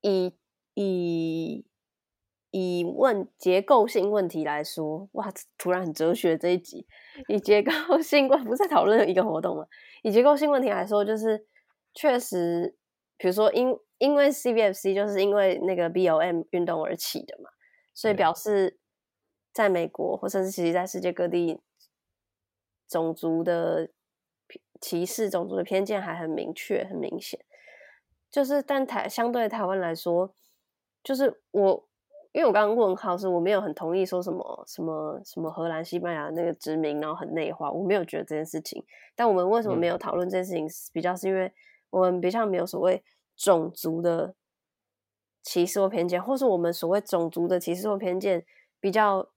[0.01, 0.33] 以
[0.73, 1.63] 以
[2.57, 6.87] 以问结构性问题来说，哇，突然很哲学这一集。
[7.27, 9.65] 以结构性问 不是在讨论一个活动吗？
[10.03, 11.45] 以结构性问题来说，就是
[11.93, 12.75] 确实，
[13.17, 17.49] 比如说因因为 CBFC 就是因为那个 BOM 运动而起的嘛，
[17.93, 18.79] 所以表示。
[19.55, 21.61] 在美国，或者是其实在世界各地，
[22.89, 23.89] 种族的
[24.81, 27.39] 歧视、种族的偏见还很明确、很明显。
[28.29, 30.35] 就是，但台相对台湾来说，
[31.01, 31.87] 就是我，
[32.35, 38.85] 因为我刚刚问号是我没有很同意说什么什么什么荷兰、西班牙那个殖民，然后很内化，我没有觉得这件事情。
[39.15, 40.67] 但我们为什么没有讨论这件事情？
[40.91, 41.51] 比较是因为
[41.89, 43.01] 我们比较没有所谓
[43.37, 44.35] 种族的
[45.41, 48.45] 歧视或偏见，或是我们所谓种族的歧视或偏见
[48.79, 49.29] 比较。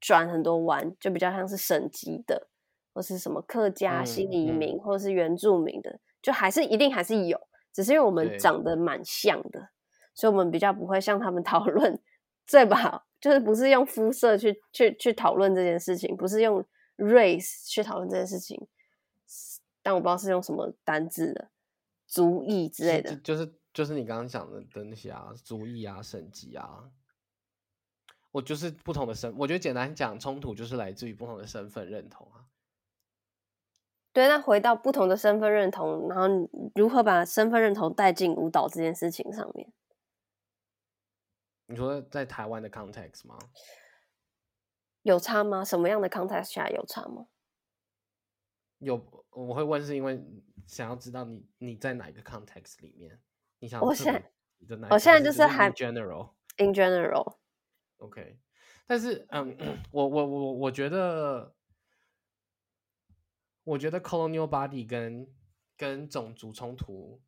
[0.00, 2.46] 转很多弯，就比较像是省级的，
[2.94, 7.36] 或是什么客家、新移民，或者是原住民的，就还是一定还是有，
[7.72, 9.70] 只是因为我们长得蛮像的，
[10.14, 12.00] 所以我们比较不会向他们讨论，
[12.50, 13.04] 对吧？
[13.20, 16.64] 就是不是用肤色去去去讨论这件事情，不是用
[16.96, 18.66] race 去讨论这件事情，
[19.82, 21.50] 但我不知道是用什么单字的
[22.06, 26.90] 族裔之类的，就是就是你刚刚讲的的那些啊，族裔啊，省级啊。
[28.30, 32.44] 我就是不同的身，我觉得简单讲，冲突就是来自于不同的身份认同啊。
[34.12, 39.72] 对，那回到不同的身份认同，然后如何把身份认同带进舞蹈这件事情上面？
[41.70, 43.38] 你说在台湾的 context 吗？
[45.02, 45.62] 有差吗？
[45.62, 47.28] 什么样的 context 下有差吗？
[48.78, 50.18] 有，我会问是因为
[50.66, 53.20] 想要知道你你在哪一个 context 里面，
[53.58, 54.32] 你想我现在
[54.88, 57.36] 我现在就是还 general in general。
[57.98, 58.38] OK，
[58.86, 59.56] 但是嗯，
[59.90, 61.54] 我我我我觉得，
[63.64, 65.30] 我觉得 colonial body 跟
[65.76, 67.20] 跟种族冲突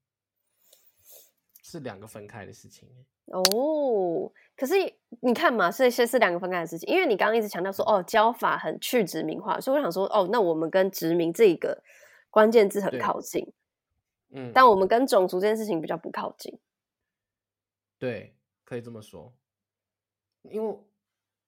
[1.63, 3.07] 是两个分开的事情。
[3.31, 4.75] 哦，可是
[5.21, 11.83] 你看嘛，这些是两个分开的事情，因为你刚刚一直强调说，哦，教法很去殖民化，所以我想说，哦，那我们跟殖民这个
[12.29, 13.53] 关键字很靠近，
[14.31, 16.59] 嗯，但我们跟种族这件事情比较不靠近。
[17.99, 19.33] 对，可以这么说。
[20.43, 20.79] 因为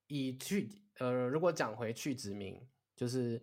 [0.07, 0.69] 以去
[0.99, 2.61] 呃，如果讲回去殖民，
[2.95, 3.43] 就是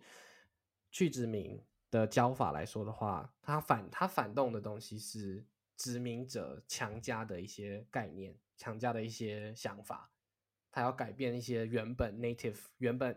[0.90, 5.44] 去殖民的教法来说的话，它反它反动的东西是
[5.80, 10.12] 殖民者强加的一些概念，强加的一些想法，
[10.70, 13.16] 他要改变一些原本 native 原本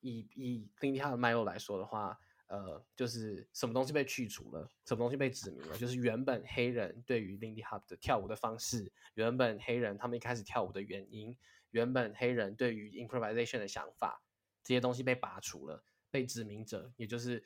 [0.00, 11.36] 以以 Lindy Hop 的脉络来说的话，呃，就是什么东西被去除了，什么东西被指明了，就是原本黑人对于 Lindy Hop 的跳舞的方式，原本黑人他们一开始跳舞的原因，
[11.72, 14.22] 原本黑人对于 improvisation 的想法，
[14.64, 17.44] 这些东西被拔除了，被指明者，也就是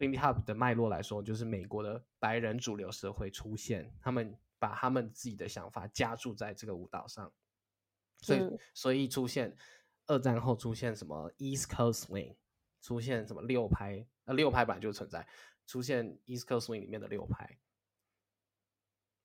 [0.00, 7.30] Lindy Hop 的脉络来说，就是美国的白人主流社会出现，他们把他们自己的想法加注在这个舞蹈上，
[8.22, 8.58] 所以、嗯。
[8.72, 9.54] 所以出现
[10.06, 12.34] 二战后出现什么 East Coast Swing，
[12.80, 15.28] 出现什么六拍，呃，六拍本来就存在，
[15.66, 17.58] 出现 East Coast Swing 里面的六拍，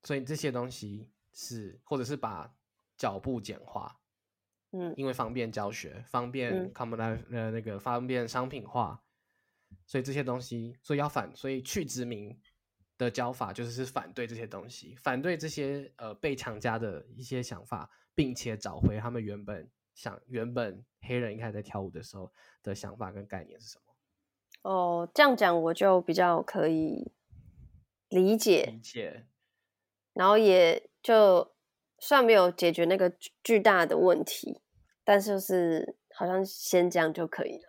[0.03, 2.53] 所以这些东西是，或者是把
[2.97, 4.01] 脚步简化，
[4.71, 4.93] 嗯。
[4.97, 6.73] 因为方便教学，方便嗯。
[6.73, 9.04] common 呃那个方便商品化，
[9.85, 12.39] 所以这些东西，所以要反，所以去殖民
[12.97, 22.31] 的教法就是是反对这些东西，反对这些呃被强加的一些想法，并且找回他们原本想原本黑人一开始在跳舞的时候
[22.63, 27.11] 的想法跟概念是什么，哦，这样讲我就比较可以
[28.09, 29.25] 理解理，解
[30.13, 31.53] 然后也就
[31.99, 34.61] 算没有解决那个巨巨大的问题，
[35.03, 37.63] 但是就是好像先这样就可以了。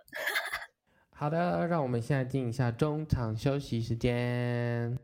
[1.19, 4.99] 好的，让我们现在进一下中场休息时间。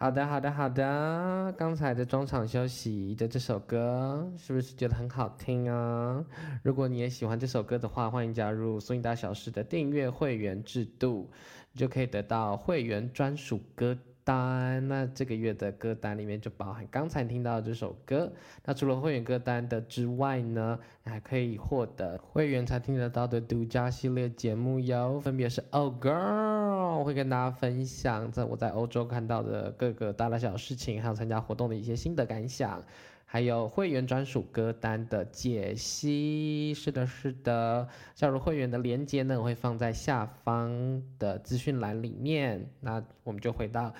[0.00, 1.52] 好的，好的，好的。
[1.58, 6.24] 刚才的中场休息的这首歌，是不是觉得很好听啊？
[6.62, 11.28] 如果你也喜欢这首歌的话，欢迎加入苏影大小事的订阅会员制度，
[11.72, 14.86] 你就可以得到会员专属歌单。
[14.88, 18.30] 那这个月的歌单里面就包含刚才听到的这首歌。
[18.66, 32.82] 那除了会员歌单的之外呢，还可以获得会员才听得到的独家系列节目哟，分别是 Oh Girl，我会跟大家分享在我在欧洲看到的各个大大小小事情，还有参加活动的一些心得感想。
[33.30, 37.86] 还有会员专属歌单的解析，是的，是的。
[38.14, 42.72] 加入会员的链接呢，我会放在下方的资讯栏里面。
[42.80, 43.92] 那我们就回到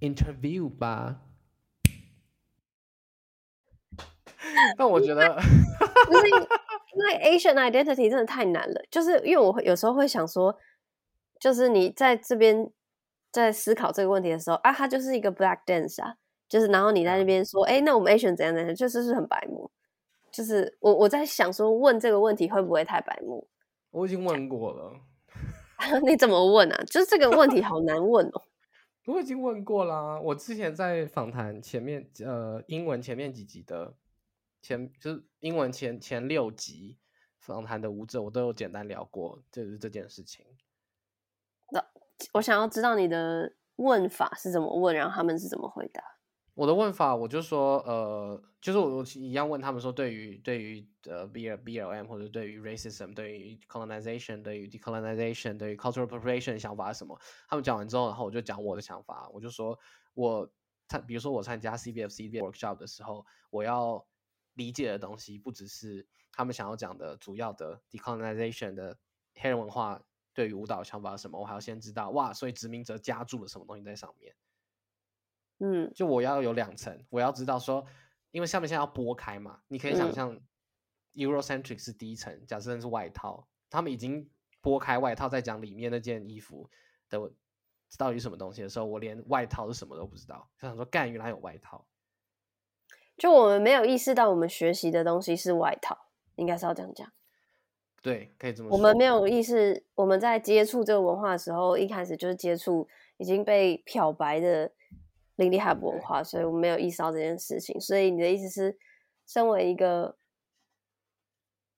[0.00, 1.20] interview 吧。
[4.76, 10.58] 但我觉得，不是因因为 Asian identity 真的太难了，就是因为我会有时候会想说，
[11.38, 12.68] 就是你在这边
[13.30, 16.16] 在思考这个问题的时候啊，它就是一个 black dance 啊，
[16.48, 19.70] 就是然后你在那边说，哎、那我们 Asian 怎样怎样，就是是很白目。
[20.30, 23.48] 就是我我在想说，问这个问题会不会太白目？
[23.90, 24.92] 我已经问过了，
[26.04, 26.84] 你怎么问啊？
[26.84, 28.42] 就是这个问题好难问哦。
[29.06, 30.20] 我已经问过啦。
[30.20, 33.94] 我之前在访谈前面，呃，英文前面几集的
[34.60, 36.98] 前，就是英文前前六集
[37.38, 40.44] 访谈的舞者，我都有简单聊过，就是这件事情。
[41.70, 41.82] 那
[42.34, 46.02] 我想要知道你的问法是怎么问，然后他们是怎么回答。
[46.58, 57.16] 我的问法，我就说，呃，就是我我一样问他们说，对于对于呃 B L B L M 或者对于 racism、对于 colonization、对于 decolonization、对于 cultural appropriation 想法是什么？
[57.48, 59.78] 他们讲完之后，然后我就讲我的想法，我就说
[60.14, 60.50] 我
[60.88, 64.04] 参，比如说我参加 C B F C B workshop 的时候，我要
[64.54, 68.98] 理解的东西不只是他们想要讲的主要的 decolonization 的
[69.36, 70.02] 黑人文化
[70.34, 74.34] 对于舞蹈想法是什么，我还要先知道哇，所以殖民者加注了什么东西在上面。
[75.60, 77.84] 嗯就我要有两层，我要知道说，
[78.30, 80.40] 因为下面现在要拨开嘛，你可以想嗯象
[81.14, 86.68] ，Eurocentric 是第一层，假设是外套，他们已经拨开外套，在讲里面那件衣服
[87.08, 87.32] 的
[87.96, 91.86] 到底什么东西的时候，我连外套是什么都不知道，就想说干，原来有外套，
[93.16, 95.96] 就我们没有意识到我们学习的东西是外套，
[96.36, 97.10] 应该是要这样讲。
[98.00, 98.76] 对，可以这么说。
[98.76, 104.70] 我们没有意识，我们在接触这个文化的时候，一开始就是接触已经被漂白的
[105.38, 107.80] 林立海文化，所以我们没有意识到这件事情。
[107.80, 108.76] 所以你的意思是，
[109.24, 110.16] 身为一个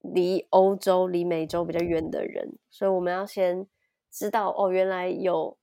[0.00, 3.68] 离欧洲、离美洲比较远的人，所以我们要先
[4.10, 5.58] 知道哦，原来有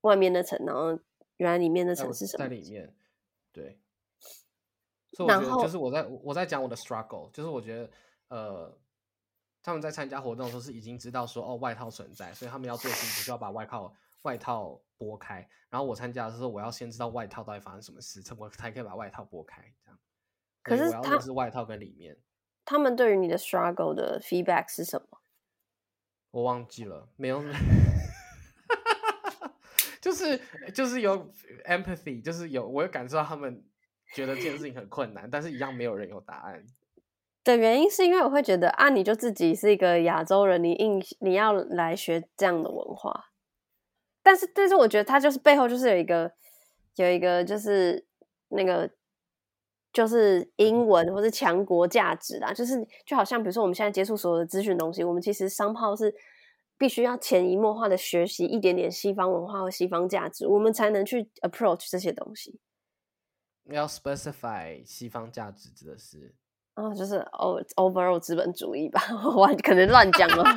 [0.00, 0.98] 外面的层，然后
[1.36, 2.44] 原来里面的在我层是什么？
[2.44, 2.94] 在里面，
[3.52, 3.78] 对。
[5.12, 7.90] 所以我觉得就是我在我在讲我的 struggle，就是我觉得
[8.28, 8.78] 呃，
[9.62, 15.48] 他们在参加活动的时候是已经知道说哦外套存在，所以他们要做的事情就是要把外套外套拨开。
[15.70, 19.62] 然后我参加的时候，我要先知道外套到底发生什么事，才我才可以把外套拨开。
[19.84, 19.98] 这样。
[20.66, 22.16] 所以我要可是外套跟里面，
[22.64, 25.18] 他们对于你的 struggle 的 feedback 是什么？
[26.30, 27.42] 我忘记了，没有。
[30.00, 30.40] 就是
[30.72, 31.30] 就是有
[31.66, 33.64] empathy，就是有我有感受到他们
[34.14, 36.64] 觉得这件事情很困难，但是一样没有人有答案。
[37.44, 43.27] 的原因是因为我会觉得啊，你就自己是一个亚洲人，你硬你要来学这样的文化，
[44.28, 46.30] 但是但是我觉得他就是背后就是有一个
[46.96, 48.06] 有一个就是
[48.48, 48.90] 那个
[49.90, 56.14] 就是英文或是强国价值啦，就是就好像比如说我们现在接触所有的资讯东西，我们其实商炮是
[56.76, 62.60] 必须要潜移默化的学习一点点西方文化和西方价值，我们才能去 approach 这些东西。
[63.70, 66.34] 要 specify 西方价值指的是
[66.74, 69.00] 哦，就是 o overall 资本主义吧，
[69.34, 70.44] 我可能乱讲了。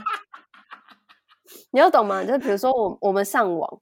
[1.72, 2.24] 你要懂吗？
[2.24, 3.82] 就是比如说我我们上网，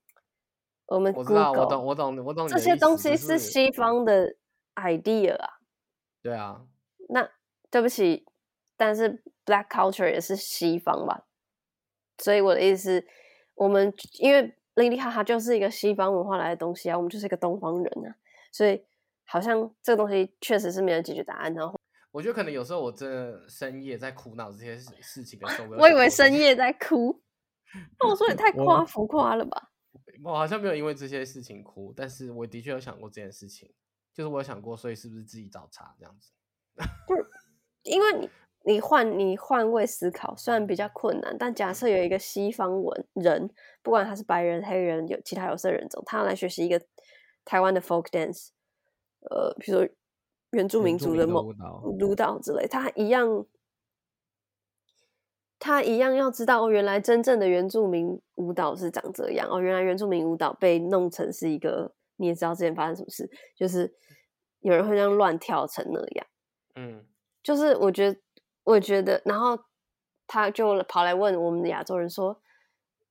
[0.87, 4.35] 我们我知道，我 Google 懂，我懂，我懂这些东西是西方的
[4.75, 5.49] idea 啊。
[6.21, 6.61] 对啊，
[7.09, 7.29] 那
[7.71, 8.25] 对不起，
[8.75, 11.25] 但是 Black culture 也是西方吧？
[12.17, 13.05] 所以我的意思，
[13.55, 18.15] 我们因为莉莉哈哈就是一个西方文化来的东西啊，我们就是一个东方人啊，
[18.51, 18.83] 所以
[19.25, 21.53] 好像这个东西确实是没有解决答案。
[21.53, 21.79] 然后
[22.11, 27.28] 我觉得可能有时候我真的深夜在苦恼这些事事情的时候，我 以为深夜在哭，那
[28.07, 29.71] 我说也太夸浮夸了吧？
[30.23, 33.71] 我好像没有因为这些事情哭，但是我的确有想过这件事情，
[34.13, 36.31] 就是我有想过，所以是不是自己找茬这样子？
[37.83, 38.29] 因为你
[38.65, 43.49] 你换你换位思考，虽然比较困难，但假设有一个西方文人，
[43.81, 46.81] 不管他是白人、黑人、有其他有色人种，他要来学习一个
[47.45, 48.49] 台湾的 folk dance，
[49.21, 49.87] 呃，比如说
[50.51, 53.45] 原住民族的某舞蹈舞蹈之类，他一样，
[55.59, 63.93] 他一样要知道哦，原来真正的原住民舞蹈是长这样哦，原来原住民舞蹈被弄成是一个，你也知道之前发生什么事，就是
[64.61, 66.27] 有人会这样乱跳成那样。
[66.75, 67.05] 嗯，
[67.43, 68.19] 就是我觉得，
[68.63, 69.59] 我觉得，然后
[70.25, 72.41] 他就跑来问我们的亚洲人说：“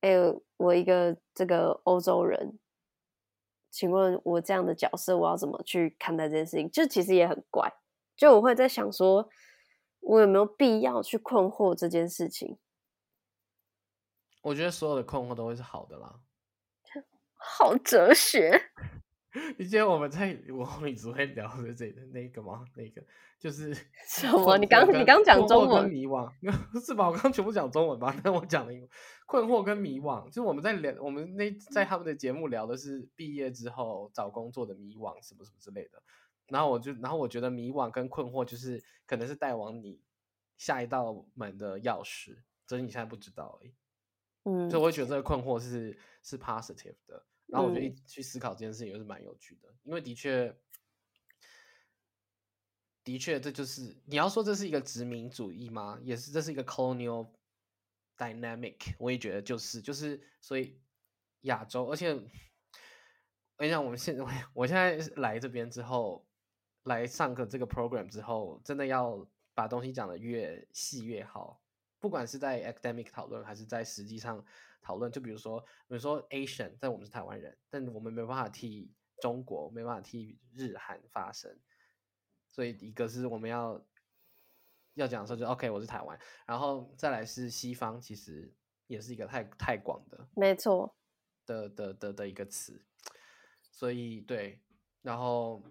[0.00, 0.14] 哎、
[0.56, 2.58] 我一个这个欧洲人，
[3.70, 7.70] 请问我这样的角色，我要怎么去看待这件事情？”就其实也很怪，
[8.16, 9.28] 就我会在想说，
[10.08, 12.56] 我有没有必要去困惑这件事情？
[14.40, 16.20] 我觉得所有的困惑都会是好的啦。
[17.36, 18.58] 好哲学，
[19.58, 22.64] 你记得我们在我们只会聊的这个那个吗？
[22.74, 23.04] 那个
[23.38, 23.74] 就是
[24.08, 26.32] 什么 你刚你刚讲中文迷惘，
[26.84, 27.08] 是吧？
[27.08, 28.18] 我刚刚全部讲中文吧？
[28.24, 28.72] 但我讲了。
[29.26, 36.02] 困惑跟迷惘，就是我们在聊，我们那在他们的节目聊的是毕业之后找工作的迷惘，什么什么之类的。
[36.48, 40.02] 然后我就，然后我觉得迷惘跟困惑就是可能是带往你
[40.56, 43.74] 下一道门的钥匙，只是你现在不知道而已。
[44.44, 50.56] 嗯所以我会觉得这个困惑是是 positive 的，然后我觉得嗯一去思考这件事情也是蛮有趣的，因为的确，
[53.04, 55.98] 的确这就是你要说这是一个殖民主义吗？
[56.02, 57.34] 也是，这是一个 colonial
[58.16, 60.80] dynamic，我也觉得就是就是，所以
[61.42, 62.22] 亚洲，而且我
[63.58, 66.27] 跟你讲， 我们现在我现在来这边之后，
[66.88, 69.24] 来上课这个 program 之后，真的要
[69.54, 71.62] 把东西讲的越细越好。
[72.00, 74.44] 不管是在 academic 讨论，还是在实际上
[74.80, 81.58] 讨论，就比如说，比如说 Asian，但我们是台湾人，但我们没办法替中国，没办法替日韩发声，
[82.46, 83.84] 所以一个是我们要
[84.94, 88.54] 要讲的时候就 OK，我是台湾，然后再来是西方，其实
[88.86, 90.94] 也是一个太太广的没错，
[91.44, 92.80] 的的的的一个词，
[93.72, 94.60] 所以对，
[95.02, 95.62] 然后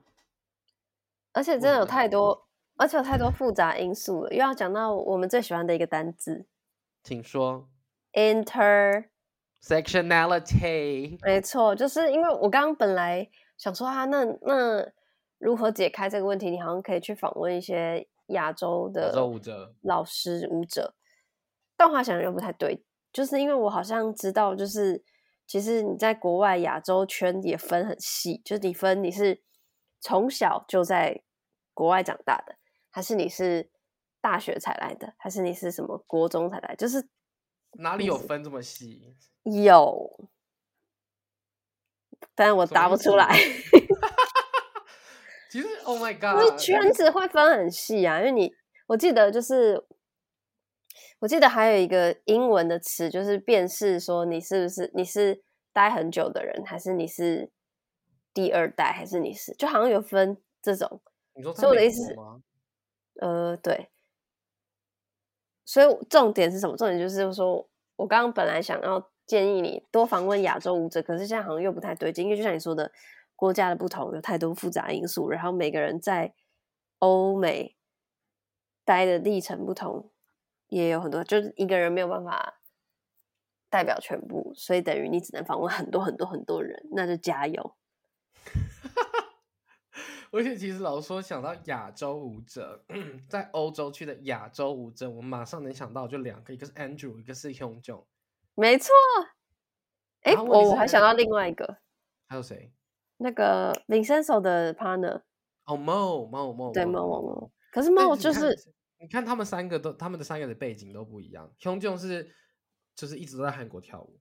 [1.38, 2.48] 而且真的有太多，
[2.78, 6.48] 而且有太多复杂因素了，又要讲到我们最喜欢的一个单字。
[7.04, 7.70] 请说。
[8.14, 9.10] Inter。
[9.62, 14.88] sectionality，没错，就是因为我刚刚本来想说啊，那那
[15.40, 16.50] 如何解开这个问题？
[16.50, 19.76] 你好像可以去访问一些亚洲的舞者。
[19.82, 20.94] 老师舞者，
[21.76, 25.04] 但我好像又不太对，就是因为我好像知道，就是
[25.48, 29.42] 其实你在国外亚洲圈也分很细，就是你分你是
[30.00, 31.24] 从小就在
[31.78, 32.56] 国外长大的，
[32.90, 33.70] 还是你是
[34.20, 37.08] 大学才来的，还是你是什么国中才来，就是
[37.74, 39.16] 哪里有分这么细？
[39.44, 40.28] 有，
[42.34, 43.30] 但我答不出来。
[45.52, 48.52] 其实，Oh my God，圈子会分很细啊，因为你
[48.88, 49.86] 我记得就是，
[51.20, 57.52] 我记得还有一个英文的词，就是辨识说你是不是你是待很久的人，还是你是
[58.34, 61.00] 第二代，还是你是就好像有分这种。
[61.38, 62.16] 你说所以我的意思是？
[63.22, 63.90] 呃，对，
[65.66, 66.76] 所以重点是什么？
[66.76, 72.92] 重点就是说，我刚刚本来想要建议你多访问亚洲舞者，可是现在好像又不太对劲，因为就像你说的，
[73.36, 76.34] 国家的不同有太多复杂因素，然后每个人在
[77.00, 77.76] 欧美
[78.84, 80.12] 待的历程不同，
[80.68, 82.60] 也有很多，就是一个人没有办法
[83.70, 87.76] 代表全部，所以等于你只能访问很多很多很多人，那就加油。
[90.38, 92.86] 而且其实老实说，想到亚洲舞者，
[93.28, 98.06] 在欧洲区的亚洲舞者，我马上能想到就两个，一个是 Andrew，一个是 Hyun Jong，
[98.54, 98.94] 没错。
[100.22, 101.78] 哎，然后问题是我我还想到另外一个，
[102.28, 102.72] 还有谁？
[103.18, 105.22] 那个 Vincenzo 的 partner，
[105.66, 108.56] 哦，Mo Mo Mo，对 Mo Mo 可是但 Mo 就是
[109.00, 111.52] 你看他们三个都，他们的三个的背景都不一样。
[111.60, 112.32] Hyun Jong 是
[112.96, 114.20] 就是一直都在韩国跳舞，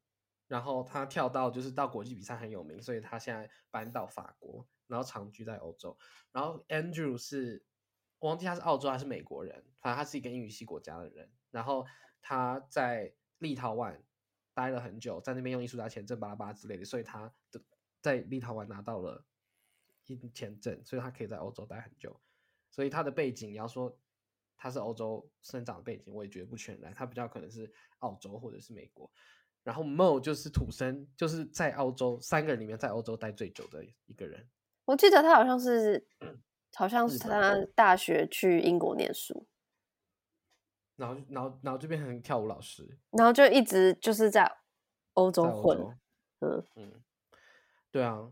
[0.49, 5.97] 然后他跳到就是到国际比赛很有名，所以他现在搬到法国，然后长居在欧洲。
[6.33, 7.65] 然后 Andrew 是
[8.19, 11.31] 我忘记他是澳洲还是美国人，反正他是一个英语系国家的人。
[11.51, 11.87] 然后
[12.21, 13.99] 他在立陶宛
[14.55, 17.63] 待了很久，在那边用艺术家签证巴拉巴拉之类的，所以他的
[18.01, 19.25] 在立陶宛拿到了
[20.07, 22.19] 一签证，所以他可以在欧洲待很久。
[22.71, 23.97] 所以他的背景，你要说
[24.57, 29.11] 他是欧洲生长的背景，我也觉得不全然，他比较可能是澳洲或者是美国。
[29.63, 34.49] 然后 Mo 就是土生，就是在澳洲三个人里面在欧洲待最久的一个人。
[34.87, 36.07] 我记得他好像是，
[36.75, 39.47] 好像是他大学去英国念书，
[40.97, 44.51] 然后，然后，然后就变成跳舞老师，然后就一直就是在
[45.15, 45.93] 欧洲混，洲。
[46.41, 46.93] 嗯，嗯，
[47.91, 48.31] 对啊，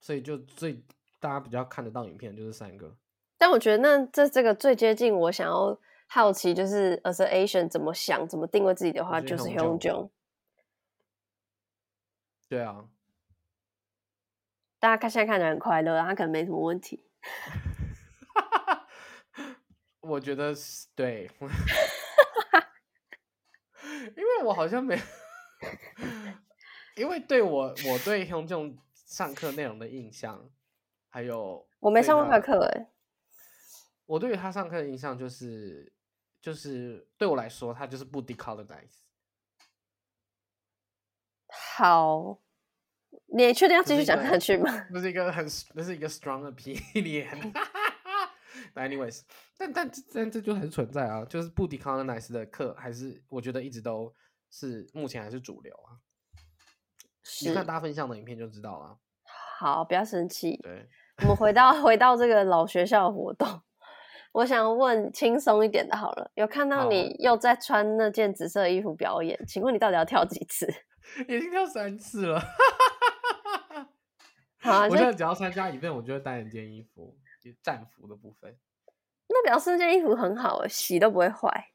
[0.00, 0.82] 所以就最
[1.18, 2.96] 大家比较看得到影片就是三个。
[3.36, 5.76] 但我觉得那这这个最接近我想要
[6.06, 10.10] 好奇，就是 as a Asian 怎么想、怎么定位自己的话，就是 Hyun Hyun Jong Jong。
[12.48, 12.84] 对啊，
[14.80, 17.04] 大家看现在看起来很快乐，他可能没什么问题。
[20.00, 21.30] 我觉得是对，
[24.16, 24.98] 因为我好像没，
[26.96, 30.50] 因为对我我对 Hyun Jong 上课内容的印象，
[31.10, 32.90] 还有我没上过他课哎，
[34.06, 35.92] 我对于他上课的印象就是，
[36.40, 39.00] 就是对我来说，他就是不 decolonize。
[41.48, 42.38] 好，
[43.32, 44.70] 你确定要继续讲下去吗？
[44.92, 47.52] 这是一个很，这是一个 strong opinion。
[48.74, 49.22] 但 anyways，
[49.56, 54.12] 但但但这就还是存在啊，就是不 decolonize 的课，还是我觉得一直都
[54.50, 55.98] 是目前还是主流啊。
[57.42, 58.98] 你看，大家分享的影片就知道了。
[59.58, 60.56] 好，不要生气。
[60.62, 60.88] 对，
[61.22, 63.62] 我们回到回到这个老学校的活动，
[64.32, 66.30] 我想问轻松一点的好了。
[66.34, 70.66] 有看到你又在穿那件紫色衣服表演，请问你到底要跳几次？
[71.28, 72.40] 已经跳三次了。
[74.60, 78.56] 好啊，我现在只要参加一遍，我就会带一件衣服，就战服的部分。
[79.28, 81.72] 那表示那件衣服很好，洗都不会坏。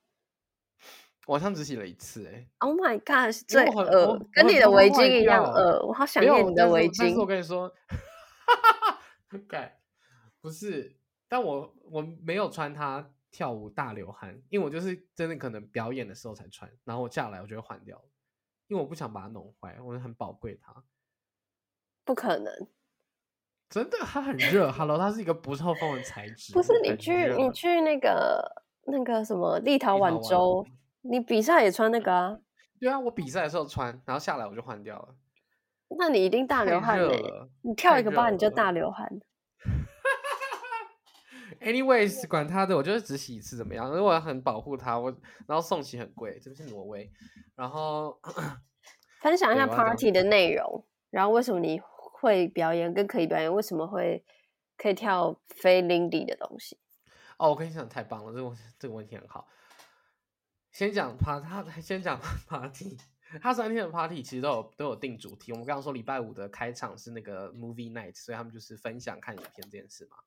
[1.25, 5.87] 我好像只洗了一次、欸，Oh my god，是因最为我很恶跟你的围巾一样掉恶。
[5.87, 7.25] 我好想念你的围但是但是我。
[7.25, 7.73] 跟你说，
[9.47, 9.79] 盖
[10.39, 10.95] 不是，
[11.27, 17.99] 但我我没有穿它跳舞大流汗，因为我就是真的可能表演的时候才穿，然后我下来我就会换掉，
[18.67, 20.83] 因为我不想把它弄坏，我很宝贵它。
[22.05, 22.53] 不可能，
[23.69, 24.71] 真的，它很热。
[24.71, 26.53] Hello，它是一个不透风的材质。
[26.53, 30.65] 不是你去你去那个那个什么立陶宛宛州，
[31.01, 32.37] 你比赛也穿那个啊？
[32.79, 35.15] 对啊，我比赛的时候穿，然后下来我就换掉了。
[35.97, 39.09] 那你一定大流汗嘞、热了你跳一个吧，你就大流汗。
[41.61, 43.87] Anyways，管他的，我就是只洗一次怎么样？
[43.87, 45.09] 因为我很保护它，我
[45.47, 47.09] 然后送洗很贵，这个是挪威，
[47.55, 48.19] 然后
[49.21, 51.81] 分享一下 party 的内容，然后为什么你
[52.25, 54.25] 会表演跟可以表演，为什么会
[54.75, 56.75] 可以跳非 Lindy 的东西？
[57.37, 59.47] 哦，我跟你讲，太棒了，这个问这个问题很好。
[60.71, 62.19] 先讲 party，他先讲
[62.49, 62.97] party，
[63.39, 65.51] 他三天的 party 其实都有都有定主题。
[65.51, 70.17] 我们刚刚说礼拜五的开场是那个 movie night，所以他们就是分享看影片这件事嘛。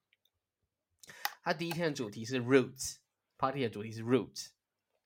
[1.43, 4.51] 他第一天的主题是 roots，party 的主题是 roots，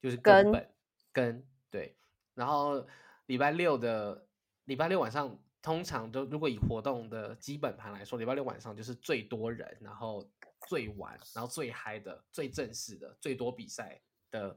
[0.03, 0.71] 就是根根本
[1.13, 1.97] 根对。
[2.35, 2.87] 然后
[3.27, 4.27] 礼拜六的
[4.65, 10.29] 礼拜六晚上，通常都如果以活动的基本盘来说，礼拜六晚上就是最多人，然后
[10.69, 14.57] 最晚，然后最嗨的、最正式的、最多比赛的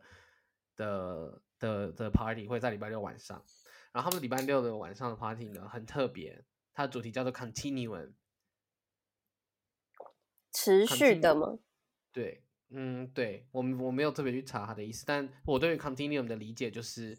[0.75, 3.41] 的的的 party 会在礼拜六晚上。
[3.91, 6.43] 然后他们礼拜六的晚上的 party 呢很特别，
[6.73, 8.13] 它的主题叫做 continuum。
[10.51, 11.59] 持续的吗？
[12.11, 17.17] 对，嗯，对我们我没有特别去查它的意思，但我对于 continuum 的理解就是，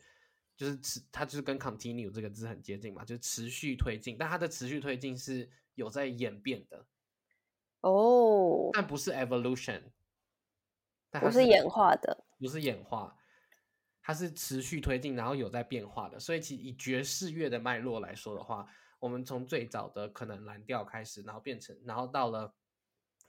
[0.57, 6.87] 就是持它就是跟 continue 这个字很接近嘛，就是持续推进，但它的持续推进是有在演变的，
[7.81, 9.83] 哦，但不是 evolution，
[11.11, 12.25] 但它不是演化的。
[12.39, 13.17] 不是演化，
[14.03, 16.19] 它是持续推进，然后有在变化的。
[16.19, 22.55] 所以，其以爵士乐的脉络来说的话，我们从最早的可能蓝调开始，然后变成，然后到了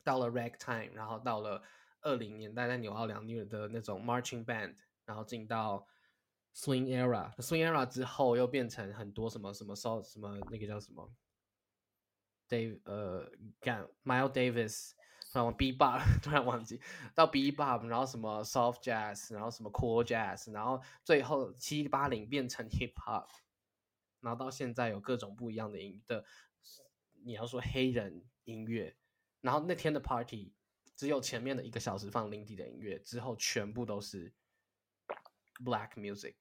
[0.03, 1.63] 到了 ragtime，然后到了
[2.01, 4.75] 二零年代在纽奥良的那种 marching band，
[5.05, 5.87] 然后进到
[6.57, 11.13] swing era，swing era 之后又变成很多什么什么 so 什么那个叫什么
[12.49, 13.29] ？Dave 呃
[13.59, 14.93] 干 Miles Davis，
[15.31, 16.81] 突然 B bop 突然忘记
[17.13, 23.27] 到 B bop，然后什么 soft jazz，然后什么 cool jazz，然后最后七八零变成 hip hop，
[24.21, 26.25] 然后到现在有各种不一样的音的，
[27.23, 28.97] 你要说黑人音乐，
[29.41, 30.55] 然后那天的 party
[30.95, 34.33] 只有前面的一个小时放 Lindy 的音乐，之后全部都是
[35.63, 36.35] black music。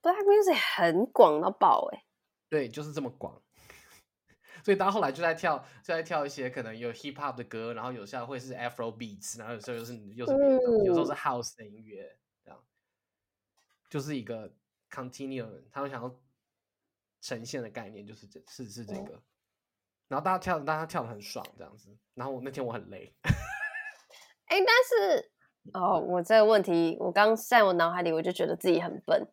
[0.00, 2.04] Black music 很广到爆哎、
[2.48, 3.42] 对，就是这么广。
[4.64, 12.64] 所以到后来就在跳，就在跳一些可能有 hip hop 的歌，然后有时候会是 Afro beats，然后有时候又是又是别的东西，有时候是嗯 house 的音乐，这样
[13.88, 14.52] 就是一个
[14.90, 16.20] continuum，他们想要
[17.20, 19.22] 呈现的概念就是这是是这哦个。
[20.08, 21.96] 然后大家跳，大家跳的很爽这样子。
[22.14, 23.14] 然后我那天我很累，
[24.46, 25.32] 哎、但是
[25.74, 29.26] 哦，我这个问题，我刚在我脑海里我就觉得自己很笨，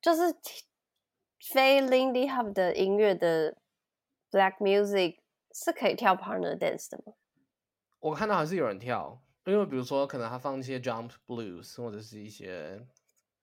[0.00, 0.64] 就是听
[1.52, 3.56] 非 Lindy Hop 的音乐的
[4.30, 5.18] Black music
[5.52, 7.12] 是可以跳 partner dance 的吗？
[8.00, 12.80] 我看到还是有人跳，因为比如说可能他放一些 jump blues 或者是一些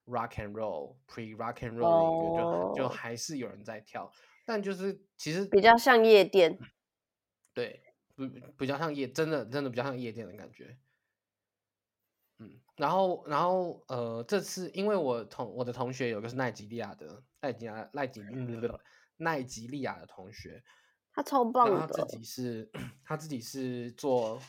[0.06, 4.12] rock and roll pre rock and roll 的音乐，就就哦还是有人在跳，
[4.46, 6.58] 但就是其实比较像夜店。
[7.54, 7.84] 对，
[8.16, 8.28] 不
[8.58, 10.78] 比较像夜，真的真的比较像夜店的感觉。
[12.40, 18.22] 嗯，然后然后呃，这次因为我同我的同学有个是奈及利亚的奈及利亚奈及
[19.18, 20.64] 奈及利亚的同学，
[21.14, 22.70] 他超棒的他，自己是
[23.06, 24.42] 他自己是做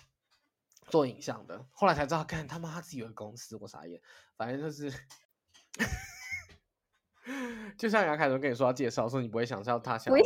[0.88, 4.00] 做影像的，后来才知道，看他妈他自己有个公司，我傻眼。
[4.36, 4.92] 反正就是，
[7.78, 10.24] 就像杨凯伦跟你说要介绍，说你不会想象他想不要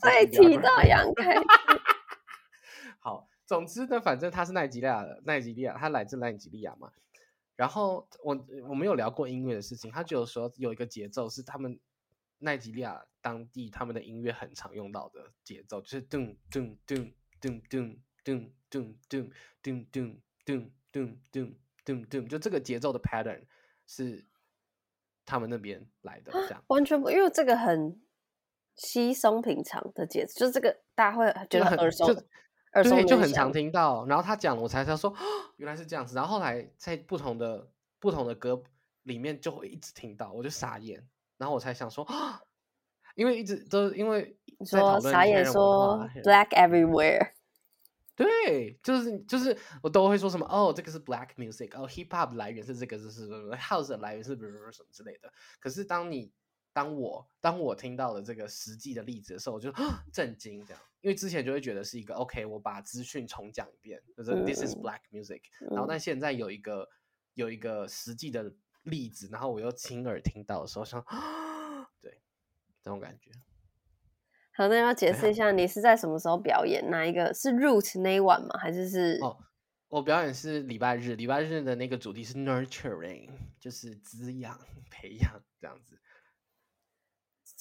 [0.00, 1.34] 再提到杨凯。
[3.00, 6.92] 好，总之呢，反正他是奈及利亚的，奈及利亚，他来自奈及利亚嘛。
[7.56, 11.76] 然后我我们有聊过音乐的事情，他就有说有一个节奏是他们
[12.38, 18.94] 奈及利亚当地他们的音乐很常用到的节奏，就是咚咚咚咚咚咚咚咚
[19.60, 19.90] 咚咚
[20.44, 23.44] 咚咚咚咚咚，就这个节奏的 pattern
[23.84, 24.24] 是
[25.26, 26.62] 他们那边来的，这样。
[26.70, 28.00] 完全不，因为这个很
[28.76, 32.22] 稀松平常的节奏，就是这个大家会觉得很得耳熟就
[32.74, 33.52] 耳熟对，就很常。
[33.52, 34.06] 听到。
[34.06, 35.16] 然后他讲了，我才知道说，哦
[35.56, 36.14] 原来是这样子。
[36.14, 37.68] 然后后来在不同的
[37.98, 38.62] 不同的歌
[39.04, 41.06] 里面就会一直听到，我就傻眼。
[41.36, 42.40] 然后我才想说，啊
[43.16, 47.32] 因为一直都因为傻眼说 Black everywhere，
[48.14, 55.30] 对，就是就是我都会说什么哦，这个是 black music，哦，hip hop 来源是这个，是是 house 的来源是什么什么之类的。
[55.58, 56.30] 可是当你
[56.80, 66.88] 当我当我听到了这个实际的例子的时候，我就啊 震惊这样，因为之前就会觉得是一个 OK，我把资讯重讲一遍，就是 this is 嗯 black music，、然后嗯但现在有一个
[67.34, 68.50] 有一个实际的
[68.84, 72.22] 例子，然后我又亲耳听到的时候，想啊， 对，
[72.82, 73.30] 这种感觉。
[74.52, 76.88] 好，那要解释一 下，你是在什么时候表演？
[76.90, 78.58] 哪一个是 Root 那一晚吗？
[78.58, 79.18] 还是是？
[79.20, 79.36] 哦，
[79.88, 83.28] 我表演是礼拜日，礼拜日的那个主题是 nurturing，
[83.58, 84.58] 就是滋养、
[84.90, 85.98] 培养这样子。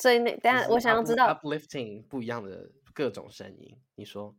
[0.02, 3.78] 所以那等下我想要知道，uplifting 不一样的各种声音。
[3.96, 4.34] 你说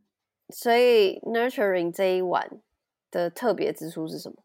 [0.49, 2.61] 所以 Nurturing 这一晚
[3.11, 4.43] 的特别之处是什么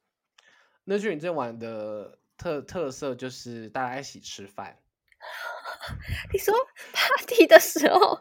[0.84, 4.78] ？nurturing 这晚的特特色就是大家一起吃饭，
[6.34, 6.54] 你说
[6.92, 8.20] party 的时候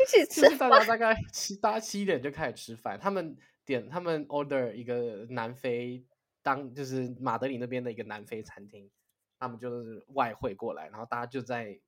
[0.00, 6.06] 一起就吃是大家大概七八七点就开始吃饭，他们点他们 order 一个南非
[6.40, 8.88] 当就是马德里那边的一个南非餐厅，
[9.40, 11.80] 他们就是外汇过来，然后大家就在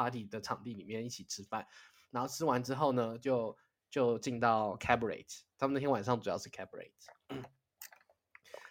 [0.00, 1.66] party 的场地里面一起吃饭，
[2.10, 3.56] 然后吃完之后呢，就
[3.90, 5.26] 就进到 cabaret，
[5.58, 6.92] 他们那天晚上主要是 cabaret。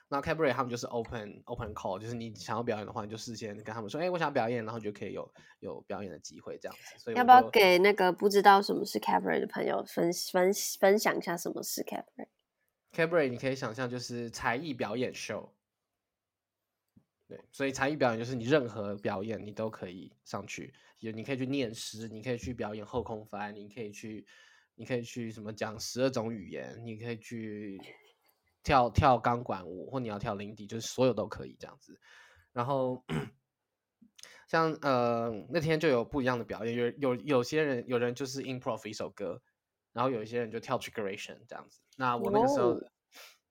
[0.09, 6.97] 然后 cabaret 他们就是 open open call，就是你想要表演的话，你就事先跟他们说，哎，我想要表演，然后就可以有有表演的机会这样子。
[6.97, 15.53] 所以要不要就给那个不知道什么是 cabaret 的朋友分分分享一下什么是 cabaret？cabaret 你可以想象就是才艺表演秀，
[17.29, 24.25] 对，所以才艺表演就是你任何表演你都可以上去，有你可以去念诗，你可以去表演后空翻，你可以去，
[24.73, 27.79] 你可以去什么讲十二种语言，你可以去
[28.63, 31.99] 跳跳钢管舞，或你要跳林迪，就是所有都可以这样子。
[32.51, 33.05] 然后
[34.49, 39.39] 像呃那天就有不一样的表演，有有有些人有人就是 improv 一首歌，
[39.93, 41.79] 然后有一些人就跳 figuration 这样子。
[41.95, 42.83] 那我那个时候，哦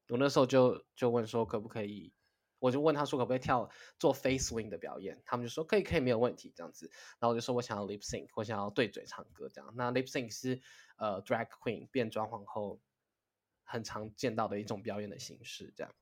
[0.08, 2.12] 我那时候就就问说可不可以，
[2.58, 6.90] 我就问他说可不可以跳做 face swing 的表演，他们就说可以可以没有问题这样子。
[7.18, 9.72] 然后我就说我想要 lip sync，我想要对嘴唱歌这样。
[9.76, 10.60] 那 lip sync 是
[10.96, 12.80] 呃 drag queen 变装皇后
[13.62, 15.94] 很常见到的一种表演的形式这样。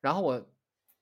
[0.00, 0.48] 然后我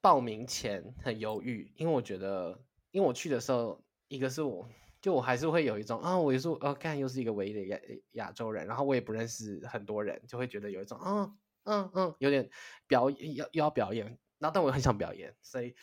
[0.01, 4.69] 报名前很犹豫，因为我觉得，因为我去的时候，一个是我
[5.01, 7.81] 就我还是会有一种啊，我也是哦，看又是一个唯一的亚
[8.13, 11.35] 亚洲人，然后我也不认识很多人，就会觉得有一种啊
[11.65, 12.49] 嗯嗯，有点
[12.87, 14.07] 表演要要表演，
[14.39, 15.75] 然后但我又很想表演，所以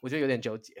[0.00, 0.74] 我觉得有点纠结，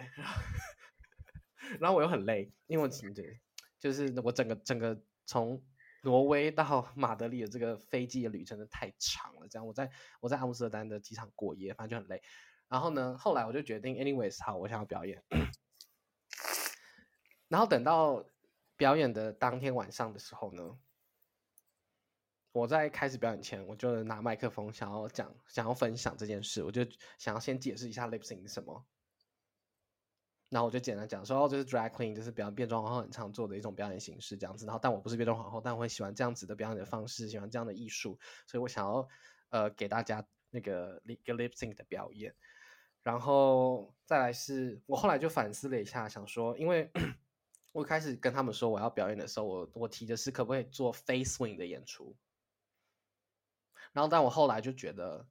[1.80, 3.40] 然后我又很累，因为我对，
[3.80, 5.62] 就是我整个整个从
[6.02, 9.90] 挪威到马德里的这个飞机的旅程真的太长了，这样我在
[10.20, 12.22] 我在阿姆斯特丹的机场过夜，反正就很累。
[12.68, 15.22] 然后呢，后来我就决定，anyways，好，我想要表演。
[17.48, 18.24] 然后等到
[18.76, 20.76] 表演的当天晚上的时候呢，
[22.54, 26.86] 我在开始表演前，我就拿麦克风想要讲，想要分享这件事，我就
[27.18, 28.86] 想要先解释一下 lip sync 是什么。
[30.50, 34.66] 然后我就简单讲说，哦，这是 drag queen，就是表变装皇后很常做的一种表演形式，这样子。
[34.66, 39.08] 然后，但我不是变装皇后，但我会喜欢这样子的表演的方式，喜欢这样的艺术，所以我想要
[39.48, 42.32] 呃给大家那个一个 lip sync 的表演。
[43.02, 46.88] 然后再来是我后来就反思了一下，想说，因为
[47.72, 52.14] 我开始跟他们说我要表演的时候，我我提的是可不可以做 face swing 的演出。
[53.94, 55.26] 然后，但我后来就觉得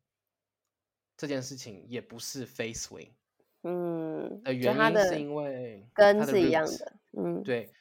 [1.15, 3.11] 这件事情也不是 face swing。
[3.61, 7.71] 嗯，的，原因是因为根是一样的，嗯，对，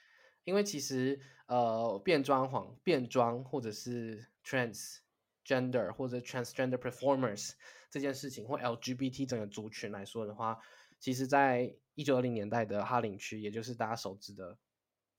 [0.45, 7.53] 因为其实呃，变装皇变装或者是 transgender 或者 transgender performers
[7.91, 10.59] 这件事情，或 LGBT 整个族群来说的话，
[11.01, 14.57] 其实在一九二零年代的哈林区，也就是大家熟知的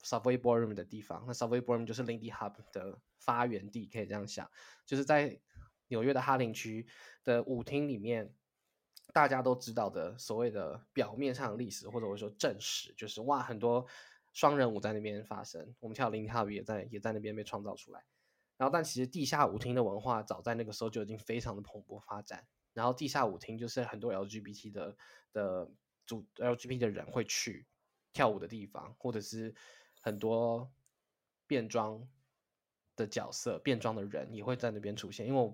[0.02, 4.50] Subway Ballroom 的地方，那 Subway Ballroom 就是 Lindy Hop 的发源地，可以这样想，
[4.86, 5.38] 就是在
[5.88, 6.86] 纽约的哈林区
[7.22, 8.34] 的舞厅里面。
[9.12, 13.86] 大家都知道的所谓的表面上的历史，或者我说正史，就是哇，很多
[14.32, 18.02] 双人舞在那边发生，我们跳林跳舞也在也在那边被创造出来。
[18.56, 22.44] 然后，但其实地下舞厅的文化早在那个时候就已经非常的蓬勃发展。
[22.72, 24.96] 然后，地下舞厅就是很多 LGBT 的
[25.32, 25.70] 的
[26.06, 27.66] 主 LGBT 的人会去
[28.12, 29.54] 跳舞的地方，或者是
[30.00, 30.72] 很多
[31.46, 32.08] 变装
[32.96, 35.52] 的角色、变装的人也会在那边出现，因为。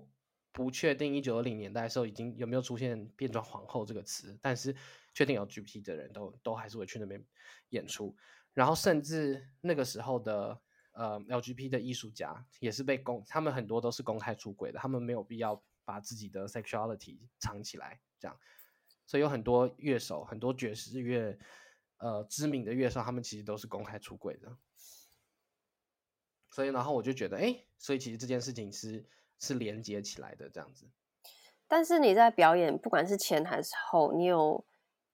[0.53, 4.75] 不确定一九二零年代的时候已经有没有出现“变装皇后”这个词，但是
[5.13, 7.23] 确定有 GPT 的人都都还是会去那边
[7.69, 8.13] 演出。
[8.53, 10.59] 然后甚至那个时候的
[10.91, 18.37] 呃 LGBT 的艺术家也是被公，他们很多都是公开出轨的，他们没有必要把自己的 sexuality 藏起来，这样。
[19.05, 21.39] 所以有很多乐手，很多爵士乐
[21.97, 24.57] 呃知名的乐手，他们其实都是公开出轨的。
[26.49, 29.05] 所以然后我就觉得，哎，所以其实这件事情是。
[29.41, 30.85] 是连接起来的这样子，
[31.67, 34.63] 但是你在表演，不管是前还是后，你有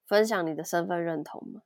[0.06, 1.62] 分享你的身份认同吗？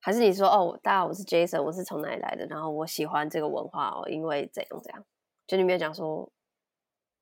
[0.00, 2.46] 还是你说哦，大家我是 Jason，我是从哪里来的？
[2.46, 5.04] 然后我喜欢这个文化哦，因为怎样怎样？
[5.46, 6.30] 就你没有讲说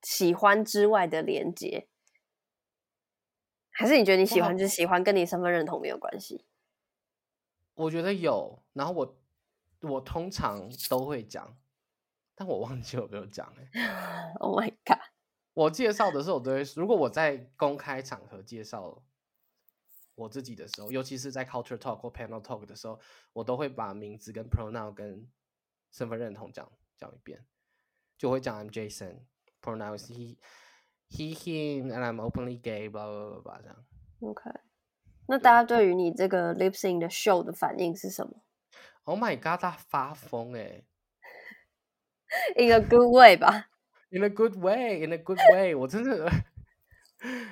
[0.03, 1.87] 喜欢之外的连接，
[3.71, 6.45] 还是你觉得你喜欢就喜欢，跟你身份认同没有关系？
[7.73, 9.17] 我觉得有，然后我
[9.81, 11.57] 我通常都会讲。
[12.39, 14.99] 但我忘记有没有讲哎，Oh my god！
[15.55, 19.03] 我介绍的时候，我都会如果我在公开场合介绍
[20.13, 22.99] 我自己的时候，尤其是在 culture talk 或 panel talk 的时候，
[23.33, 25.27] 我都会把名字跟 pronoun 跟
[25.91, 27.43] 身份认同讲讲一遍，
[28.19, 30.37] 就会讲 I'm Jason，pronoun he
[31.09, 33.85] he him，and I'm openly gay，blah blah blah 这样。
[34.19, 34.51] OK，
[35.27, 38.43] 那大家对于你这个 lip sync 的 show 的反应是什么
[39.05, 39.59] ？Oh my god！
[39.59, 40.83] 他发疯哎
[42.55, 43.69] ！In a good way 吧。
[44.09, 45.75] In a good way, in a good way。
[45.75, 46.31] 我真的，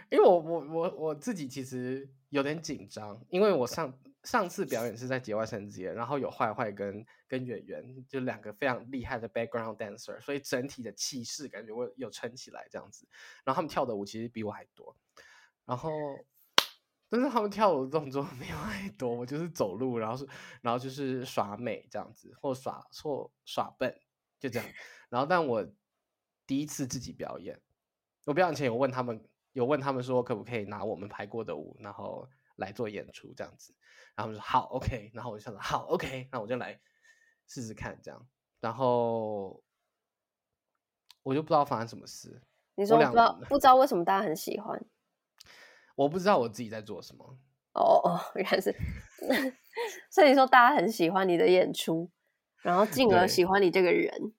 [0.09, 13.05] 因为我我我我自己其实有点紧张，因为我上上次表演是在节外生枝，然后有坏坏跟跟演员就两个非常厉害的 background dancer，所以整体的气势感觉我有撑起来这样子。
[13.43, 14.95] 然后他们跳的舞其实比我还多，
[15.65, 15.91] 然后
[17.09, 20.27] 但是他们跳舞的动作 没有太多，我就是走路，然后是
[20.61, 23.93] 然后就是耍美这样子，或耍或耍笨。
[24.45, 24.67] 就这样，
[25.09, 25.67] 然后但我
[26.45, 27.59] 第一次自己表演，
[28.25, 33.73] 我表演前有问他们，有问他们说可不可以拿我们排过的舞，然后来做演出这样子，
[34.15, 36.79] 然后他们说好，OK，然后我就想说好，OK，那我就来
[37.47, 38.27] 试试看这样，
[38.59, 39.63] 然后
[41.23, 42.43] 我就不知道发生什么事，
[42.75, 44.85] 你说不知道不知道为什么大家很喜欢，
[45.97, 47.25] 我不知道我自己在做什么，
[47.73, 48.71] 哦哦，原来是，
[50.11, 52.11] 所以你说大家很喜欢你的演出。
[52.65, 54.33] 然后进而喜欢你这个人，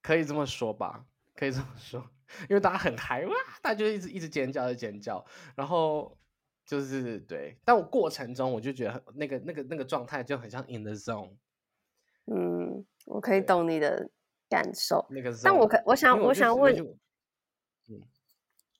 [0.00, 1.04] 可以这么说吧？
[1.34, 2.08] 可以这么说，
[2.48, 5.26] 因为大家很嗨哇，大家就一直一直尖叫，一直尖叫。
[5.56, 6.16] 然后
[6.64, 11.32] 就是对，但我过程中我就觉得那个那个那个状态就很像 in the zone。
[12.26, 14.08] 嗯，我可以懂你的
[14.48, 15.04] 感受。
[15.10, 16.72] 那个，但我可我想我想问，
[17.88, 18.00] 嗯，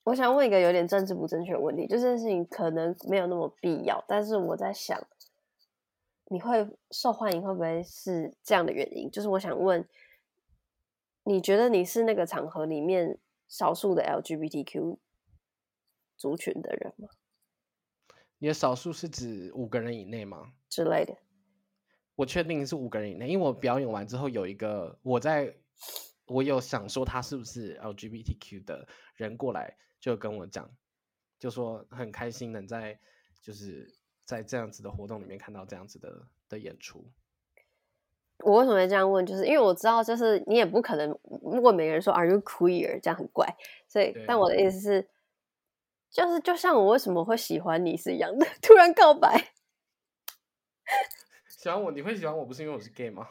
[0.05, 4.97] 我想问一个有点政治不正确的问题，就这件事情可能没有那么必要，但是我在想，
[6.33, 9.07] 你会受欢迎会不会是这样的原因？
[9.11, 9.87] 就是我想问，
[11.25, 14.97] 你觉得你是那个场合里面少数的 LGBTQ
[16.17, 17.07] 族群的人吗？
[18.39, 20.53] 你的少数是指五个人以内吗？
[20.67, 21.15] 之类的？
[22.15, 25.55] 我确定是五个人以内，因为我表演完之后有一个我在，
[26.25, 30.67] 我有想说他是不是 LGBTQ 的人过来，就跟我讲，
[31.37, 32.99] 就说很开心能在
[33.39, 33.93] 就是
[34.25, 37.05] 在这样子的活动里面看到这样子的的演出。
[38.39, 39.25] 我为什么会这样问？
[39.25, 43.47] 就是因为我知道，就是你也不可能问每个人说 “Are you queer” 这样很怪，
[43.87, 45.07] 所以但我的意思是，
[46.11, 49.53] 就是就像我为什么会喜欢你是一样的， 突然告白。
[51.47, 53.29] 喜欢我，你会喜欢我不是因为我是 gay 吗？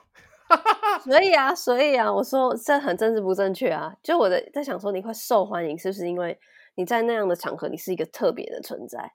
[1.04, 3.94] 所以啊，所以啊，我说这很政治不正确啊。
[4.02, 6.38] 就我的在想说，你会受欢迎，是不是因为
[6.76, 9.12] 你在那样的场合，你是一个特别的存在？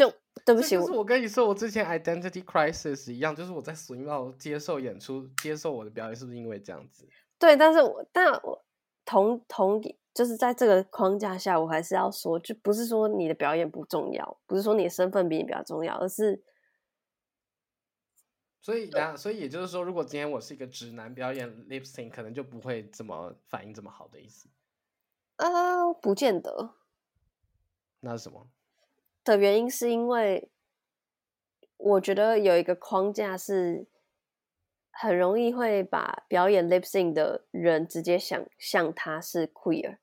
[0.00, 0.10] 就
[0.46, 7.06] 对不起，就是我我跟你说，我之前 identity crisis 一样，就是我在 swing out 接受演出，接受我的表演，是不是因为这样子？
[7.38, 8.64] 对，但是我但我
[9.04, 9.78] 同同
[10.14, 16.42] 就是在这个框架下，我还是要说，就不是说你的表演不重要，不是说你的身份比你比较重要，而是
[18.62, 24.48] 所以，然所以也就是说，如果今天我是一个直男表演 lip sync，可能就不会这么反应这么好的意思。
[25.36, 26.70] 呃，不见得
[28.00, 28.48] 那是什么？
[29.24, 30.50] 的原因，是因为
[31.76, 33.86] 我觉得有一个框架是
[34.90, 39.98] 很容易会把表演 lip sync 的人直接想象他是 queer。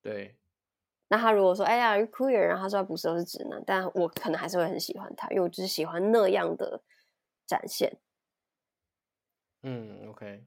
[0.00, 0.36] 对，
[1.08, 6.82] 那他如果说哎呀 queer，然后他说他不是，都是直男，但我可能还是会很喜欢他，因为我就是喜欢那样的
[7.46, 7.98] 展现。
[9.62, 10.44] 嗯，OK，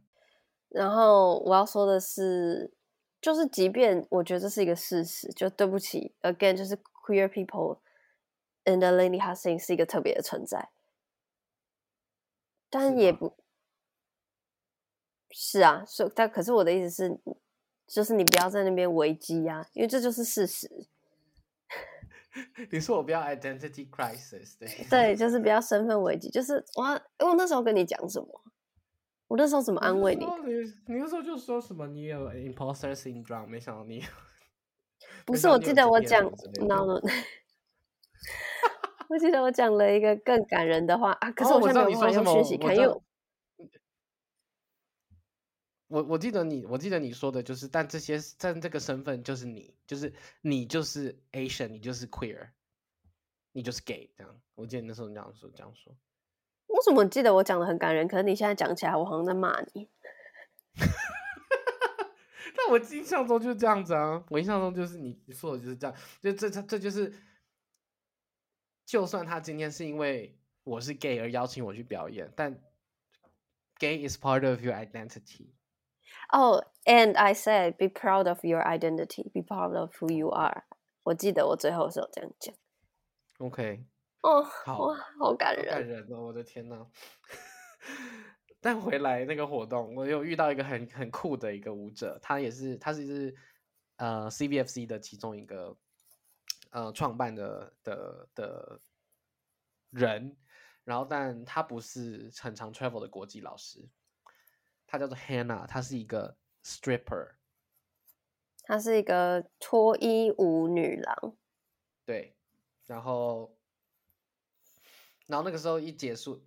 [0.69, 2.73] 然后我要说的是，
[3.21, 7.79] 就是即便我觉得这是一个事实，就对不起，again，就是 queer people
[8.65, 10.69] in the Lady h u s i n g 是一个特别的存在，
[12.69, 13.35] 但也不
[15.31, 17.19] 是啊，所以但可是我的意思是，
[17.87, 20.87] 就是你不要在那边危机呀、因为这就是事实。
[22.69, 26.83] 你说我不要 identity crisis，对，对，就是不要身份危机，就是我
[27.25, 28.41] 我那时候跟你讲什么，
[29.27, 30.25] 我那时候怎么安慰你？
[30.25, 30.53] 你？
[30.87, 34.03] 你那时候就说什么你有 imposter syndrome，没想到你
[35.25, 36.23] 不是，我记得我讲
[36.59, 37.01] ，no no，
[39.09, 43.01] 我记得我讲了一个更感人的话啊，可是哦我现在没有用讯息看，因为
[45.87, 50.11] 我我记得你，我记得你说的就是，但这些但这个身份就是你，就是
[50.41, 52.49] 你就是 Asian，你就是 queer，
[53.51, 54.41] 你就是 gay，这样。
[54.55, 55.95] 我记得你那时候这样说，这样说。
[56.67, 59.87] 我怎么记得我讲的很感人，可是你现在讲起来，我好像在骂你。
[62.57, 67.13] 但我印象中就是这样子啊，我印象中就是你你说的就是这样，就这这这就是，
[68.85, 72.61] 就算他今天是因为我是 gay 而邀请我去表演，但
[73.79, 75.49] gay is part of your identity。
[76.31, 80.63] 哦、a n d I said be proud of your identity, be proud of who you are。
[81.03, 82.55] 我记得我最后是有这样讲。
[83.39, 83.85] OK，
[84.21, 85.99] 哦，好哇，好感人感人。
[86.01, 86.87] 人哦，我的天呐！
[88.61, 93.35] 但回来那个活动，我有遇到一个很很酷的一个舞者，他也是他是是
[93.97, 95.77] 呃 CBFC 的其中一个
[96.75, 98.81] 呃创办的的的
[99.91, 100.35] 人，
[100.83, 103.87] 然后但他不是很常 travel 的国际老师，
[104.85, 107.35] 他叫做 Hannah，他是一个 stripper，
[108.63, 111.37] 她是一个脱衣舞女郎。
[112.03, 112.35] 对，
[112.85, 113.57] 然后，
[115.27, 116.43] 然后那个时候一结束，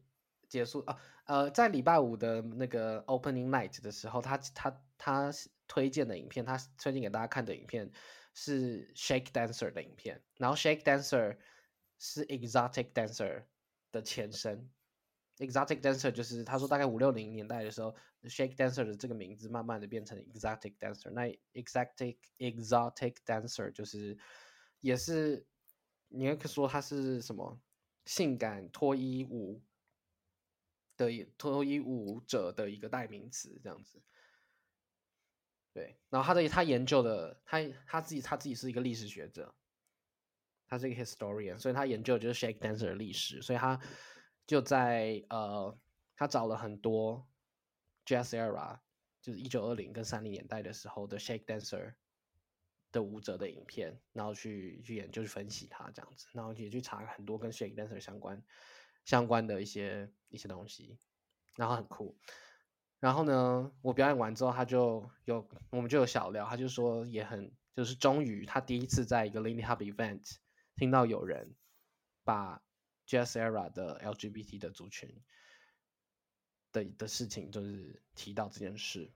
[0.47, 5.31] 结束啊，呃，在礼拜五的那个 opening night 的时候，他他他
[5.67, 7.91] 推荐的影片，他推荐给大家看的影片
[8.33, 11.37] 是 Shake Dancer 的影片，然后 Shake Dancer
[11.99, 13.45] 是 Exotic Dancer
[13.93, 14.71] 的前身。
[15.37, 21.11] Exotic Dancer 就是他说大概五六零年代的时候，Shake Dancer 的这个名字慢慢的变成 Exotic Dancer。
[21.11, 24.17] 那 Exotic Exotic Dancer 就是
[24.81, 25.47] 也是
[26.09, 27.61] 你也可以说它是什么
[28.07, 29.61] 性感脱衣舞
[30.99, 34.03] 的脱衣舞者的一个代名词，这样子。
[35.73, 39.55] 对，然后他的他研究的他他自己他自己是一个历史学者，
[40.67, 43.81] 他是一个 historian，所以他研究的就是 shake dancer 的历史，所以他
[44.45, 45.79] 就在呃，
[46.17, 47.25] 他找了很多
[48.05, 48.81] jazz era，
[49.23, 51.95] 就是一九二零跟三零年代的时候的 shake dancer
[52.91, 58.43] 的舞者的影片，然后去去研究去分析他这样子，然后也去查很多跟 shake dancer 相关
[59.09, 60.99] 相关的一些一些东西，
[61.57, 62.19] 然后很酷。
[63.01, 70.37] 然后呢，我表演完之后，他就有我们就有小聊，他就说也很就是终于他第一次在一个 Lindy Hub event
[70.77, 71.55] 听到有人
[72.23, 72.63] 把
[73.07, 75.23] Jazz Era 的 LGBT 的族群
[76.71, 79.11] 的的事情，就是提到这件事。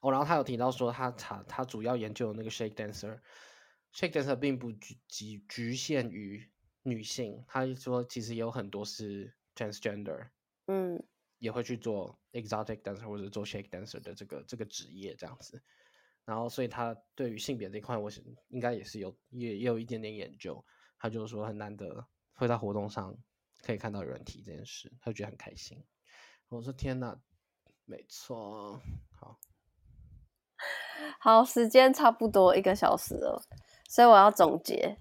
[0.00, 6.50] 哦，然后他有提到说他他他主要研究的那个 Shake Dancer，Shake Dancer 并不局局局限于
[6.82, 10.28] 女性，他说其实有很多是 transgender，
[10.66, 11.02] 嗯
[11.38, 15.62] 也会去做 exotic dancer 或者做 shake dancer 的这个这个职业这样子。
[16.24, 20.64] 然后，所以他对于性别这一块，我想应该也是有也也有一点点研究。
[20.96, 23.12] 他就是说很难得会在活动上
[23.60, 25.84] 可以看到有人提这件事，他就觉得很开心。
[26.48, 27.20] 我说天哪，
[27.84, 28.80] 没错，
[29.10, 29.40] 好，
[31.18, 33.42] 好，时间差不多一个小时了，
[33.88, 34.96] 所以我要总结。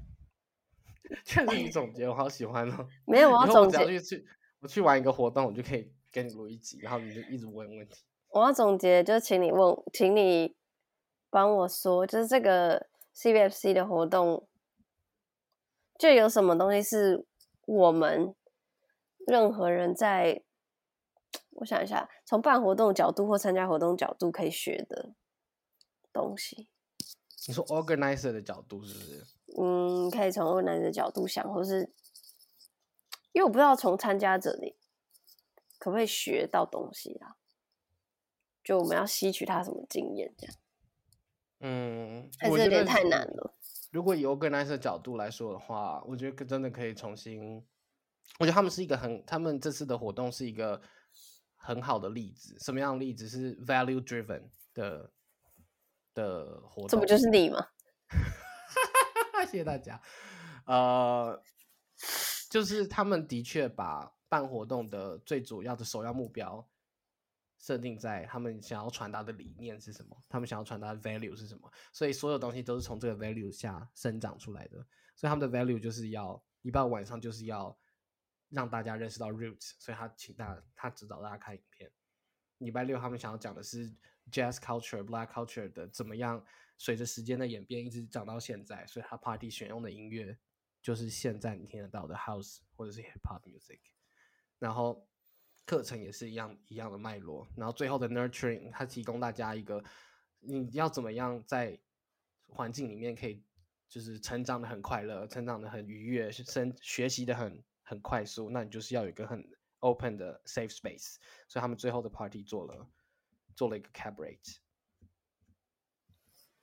[1.24, 2.88] 确实你 总结，我好喜欢哦。
[3.06, 4.26] 没有，我要总结，只要去去
[4.60, 8.04] 我去玩一个活动，我就可以跟你录一集，然后你就一直问问题。
[8.30, 10.56] 我要总结，就请你问，请你
[11.30, 14.48] 帮我说，就是这个 CBFC 的活动，
[16.00, 17.26] 就有什么东西是
[17.66, 18.34] 我们
[19.28, 20.42] 任何人在，
[21.52, 25.14] 我想一下，从办活动角度或参加活动角度可以学的
[26.14, 26.70] 东西。
[27.48, 29.26] 你说 organizer 的角度是不是？
[29.58, 31.92] 嗯，可以从 organizer 的角度想，或是
[33.32, 34.76] 因为我不知道从参加者里
[35.80, 37.38] 可不可以学到东西啊？
[38.64, 40.56] 就我们要吸取他什么经验，这样
[41.62, 43.56] 嗯，还是有点太难了。
[43.92, 47.66] 如果以 organizer 角度来说的话，我觉得真的可以重新，
[48.40, 50.82] 我觉得他们是一个很，他们这次的活动是一个
[51.58, 52.58] 很好的例子。
[52.60, 55.12] 什么样的例子是 value driven 的
[56.14, 56.90] 的活动？
[56.90, 57.68] 这不就是你吗？
[59.52, 60.02] 谢谢大家。
[60.66, 61.44] 呃，
[62.50, 66.66] 就是他们的确把办活动的最主要的首要目标
[67.60, 74.78] 设定在他们想要传达的理念是什么，他们想要传达的 value 是什么，所以所有东西都是从这个 value 下生长出来的。
[75.18, 77.78] 所以他们的 value 就是要礼拜晚上就是要
[78.48, 81.92] 让大家认识到 roots，所以他请大他指导大家看影片。
[82.60, 83.94] 礼拜六他们想要讲的是
[84.32, 86.42] jazz culture、black culture 的怎么样
[86.84, 90.36] 随着时间的演变一直长到现在，所以他 party 选用的音乐
[90.82, 93.80] 就是现在你听得到的 house 或者是 hip hop music，
[94.58, 95.08] 然后
[95.64, 99.84] 课程也是一样一样的脉络，然后最后的 nurturing 它提供大家一个
[100.40, 101.80] 你要怎么样在
[102.48, 103.44] 环境里面可以
[103.88, 109.48] 就是成长的很快乐，成长的很愉悦，生学习的很很快速，那你就是要有一个很
[109.82, 111.18] open 的 safe space，
[111.48, 112.90] 所以他们最后的 party 做了
[113.56, 114.58] 做了一个 cabaret，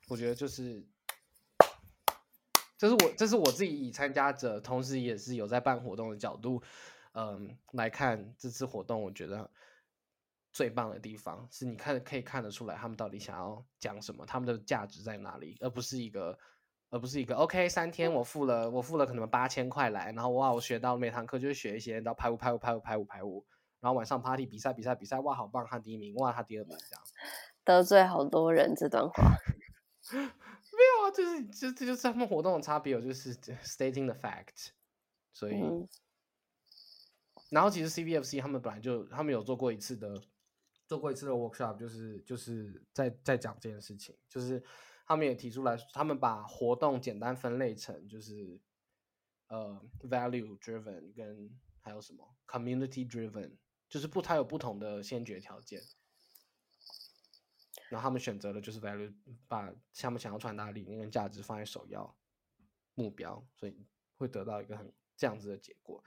[0.08, 0.86] 我觉得就是。
[2.80, 6.62] 这是我，这是我自己以参加者，同时也是有在办活动的角度，
[7.10, 9.50] 嗯，来看这次活动，我觉得
[10.52, 16.38] 最棒的地方是你看可以看得出来他们到底想要讲什么，他们的价值在哪里，而不是一个，
[16.90, 23.44] 而不是一个 OK 三天我付了我付了可能八千块来，然后哇我学到每堂课就是学一些，然后排舞排舞排舞排舞排舞，
[23.80, 27.02] 然后晚上 party 比赛比赛比赛，哇好棒，他第一名，哇他第二名这样。
[27.64, 29.34] 得罪好多人这段话。
[30.72, 34.68] 没有啊，就是这这就是他们活动的差别，我就是 stating the fact，
[35.32, 35.88] 所以，嗯
[37.50, 40.22] 然后其实 CBFC 他们本来就他们有做过一次的
[40.86, 44.62] 做过一次的 workshop，就是就是在在讲这件事情，就是
[45.06, 48.60] 他们也提出来，他们把活动简单分类成就是
[49.48, 51.50] 呃 value driven 跟
[51.80, 53.56] 还有什么 community driven，
[53.88, 55.80] 就是不它有不同的先决条件。
[57.88, 59.12] 然后他们选择了就是 value，
[59.46, 62.16] 把他们想要传达的理念跟价值放在首要
[62.94, 63.86] 目标，所以
[64.16, 66.02] 会得到一个很这样子的结果。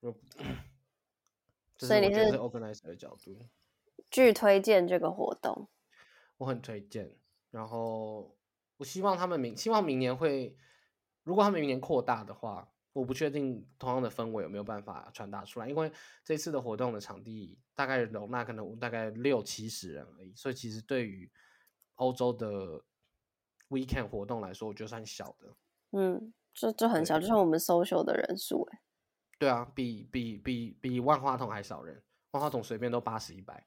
[1.78, 3.48] 所以你是 organizer 的角度，
[4.10, 5.68] 巨推荐这个活动。
[6.36, 7.16] 我很推荐。
[7.50, 8.36] 然后
[8.76, 10.56] 我希望他们明希望明年会，
[11.22, 15.92] 如果他们明年扩大的话，我不确定同样的氛围有没有办法传达出来，因为
[16.24, 21.30] 这次的活动的场地大概容纳可能大概六七十人而已，所以其实对于
[21.96, 22.80] 欧洲的
[23.68, 25.54] weekend 活动来说，我觉得算小的。
[25.90, 28.80] 嗯，这这很小，就像我们 social 的人数哎。
[29.38, 33.66] 对啊，比比比比万花筒还少人，万花筒随便都八十一百。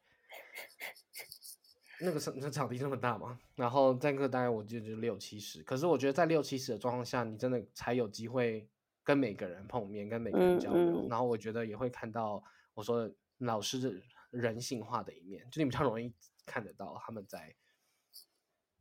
[1.99, 8.69] 那个场那场地这么大嘛，然后这个大概我记得就六七十，可是我觉得在六七十的状况下，你真的才有机会
[9.08, 12.43] 跟每个人碰面，跟每个人嗯交流，嗯然后我觉得也会看到
[12.74, 13.93] 我说的老师的
[14.32, 16.14] 人性化的一面，就你比较容易
[16.45, 17.55] 看得到他们在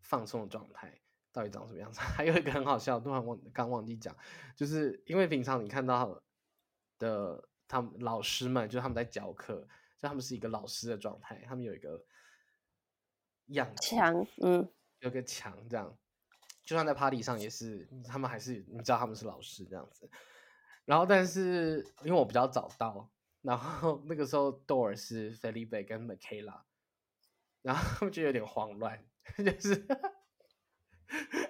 [0.01, 1.01] 放松的状态
[1.31, 2.01] 到底长什么样子。
[2.16, 4.16] 还有一个很好笑，突然忘刚忘记讲，
[4.57, 6.20] 就是因为平常你看到
[6.99, 9.61] 的他们老师们，就是他们在教课，
[9.97, 12.05] 就他们是一个老师的状态，他们有一个
[13.47, 14.68] 样子，强，嗯，
[14.99, 15.97] 有个墙这样，
[16.67, 20.11] 就算在 party 上也是，他们还是你知道他们是老师这样子。
[20.85, 23.09] 然后，但是因为我比较早到，
[23.41, 26.61] 然后 那个时候 door 是 Felipe 跟 Michaela，
[27.62, 29.03] 然后 他们就有点慌乱，
[29.39, 29.87] 就是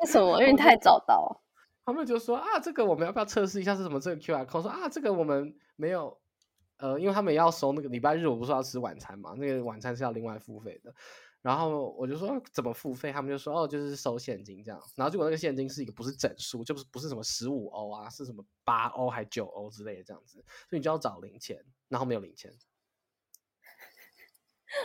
[0.00, 0.38] 为什么？
[0.40, 1.42] 因为太早到。
[1.86, 3.98] 他们就说啊，这个我们要不要测试一下是什么？
[3.98, 6.20] 这个 QR code 说啊，这个我们没有，
[6.78, 10.92] 呃，因为他们要收那个礼拜日，我不是要吃晚餐嘛，那个晚餐是要另外付费的。
[11.46, 13.12] 然后我就说怎么付费？
[13.12, 14.82] 他们就说哦，就是收现金这样。
[14.96, 22.52] 然后结果那个现金是一个不是整数，就不是不是什么十五欧啊，是什么八欧还九欧之类的这样子，所以你就要找零钱，然后没有零钱。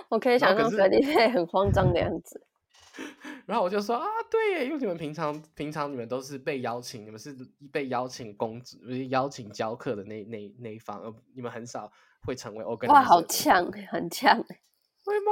[0.09, 2.45] 我可以想象菲利佩很慌张的样子。
[3.47, 7.35] 然后我就说啊，对，因为你们平常平常你们都是被邀请，你们是
[7.71, 11.91] 被邀请公职，邀请教课的那那那一方，而你们很少
[12.23, 12.93] 会成为 organizer。
[12.93, 15.31] 哇，好呛，很呛，会吗？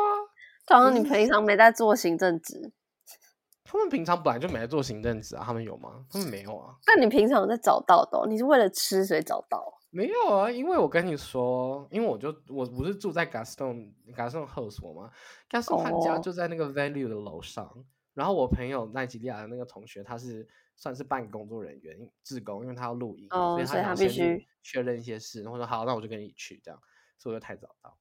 [0.92, 2.72] 你平常没在做行政职。
[3.64, 6.04] 他们平常本来就没在做行政职啊，他们有吗？
[6.10, 6.76] 他们没有啊。
[6.88, 8.26] 那你平常有在找到的？
[8.28, 9.64] 你是为了吃所以找到？
[9.92, 15.12] 没有啊，因为我跟你说，因为我就我不是住在 Gaston Gaston House 我吗
[15.50, 17.86] ？Gaston 他家就在那个 Value 的楼上。
[18.16, 25.42] 然后我朋友奈吉利亚的那个同学，他是算是半个工作人员，志工，因为他要录影，所以他必须确认一些事。
[25.44, 26.82] 然后说好，那我就跟你去这样，
[27.18, 27.98] 所以我就太早到。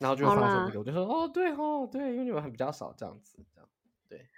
[0.00, 3.68] 然后就发生这个，我就说哦，对哦，对，因为你们很比较少这样子，这样
[4.08, 4.28] 对，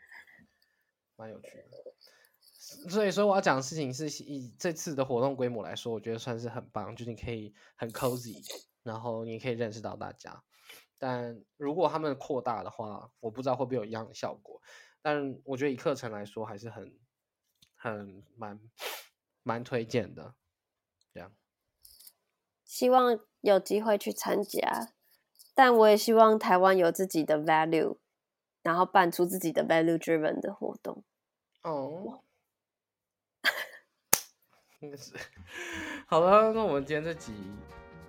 [1.15, 2.91] 蛮有趣的。
[2.91, 8.45] 所以说我要讲的事情是以这次的活动规模来说，我觉得算是很棒，就是你可以很 cozy，
[8.83, 10.43] 然后你可以认识到大家。
[10.99, 14.61] 但如果他们扩大的话，我不知道会不会有一样的效果。
[15.01, 16.99] 但我觉得以课程来说，还是很
[17.77, 18.61] 很蛮
[19.45, 20.35] 蛮推荐的。
[21.15, 21.33] 这样，
[22.65, 24.93] 希望有机会去参加。
[25.55, 27.97] 但我也希望台湾有自己的 value，
[28.63, 31.05] 然后办出自己的 value driven 的活动。
[31.63, 32.21] 哦，
[34.97, 35.15] 是
[36.07, 36.53] 好了。
[36.53, 37.33] 那我们今天这集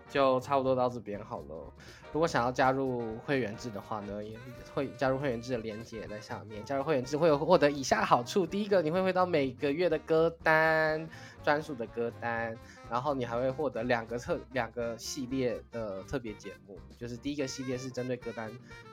[0.09, 1.73] 就差不多到这边好了。
[2.11, 4.37] 如果想要加入会员制的话呢，也
[4.73, 6.63] 会加入会员制的链接在下面。
[6.63, 11.09] 加入会员制会有获得以下好处：第一个，你会回到每个月的歌单，
[11.43, 12.55] 专属的歌单。
[12.93, 18.51] 然后你还会获得两个特两个系列的特别节目，就是第一个系列是针对歌单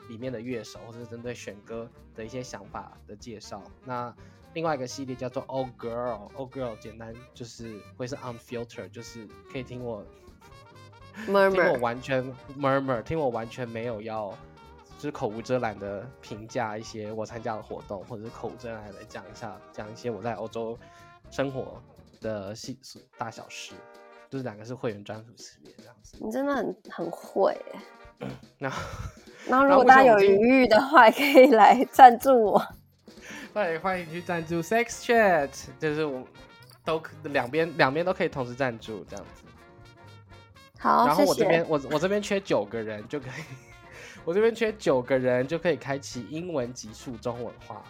[0.08, 3.62] 里面的乐手，或者是针对选歌的一些想法的介绍。
[3.84, 4.16] 那
[4.54, 10.02] 另外一个系列叫做 Old Girl，Old Girl 简单就是会是 Unfiltered，就是可以听我
[11.26, 12.24] 听我完全
[12.58, 14.30] murmur，听我完全没有要
[14.96, 20.78] 就是口无遮拦的评价一些我参加的活动，或者是口无遮拦的讲一下讲一些我在欧洲
[21.30, 21.82] 生活。
[22.20, 22.78] 的细
[23.16, 23.72] 大小事，
[24.30, 26.16] 就是两个是会员专属系列这样子。
[26.20, 27.54] 你真的很很会，
[28.58, 28.78] 然后，
[29.48, 32.62] 然后如果大家有余裕的话，可以来赞助我。
[33.52, 35.50] 欢迎欢迎去赞助 Sex Chat，
[35.80, 36.24] 就是我
[36.84, 39.42] 都两边两边都可以同时赞助这样子。
[40.78, 43.42] 好，然后我这边我我这边缺九个人就可以，
[44.24, 47.82] 我这边缺九个人就可以开启英文级数中文化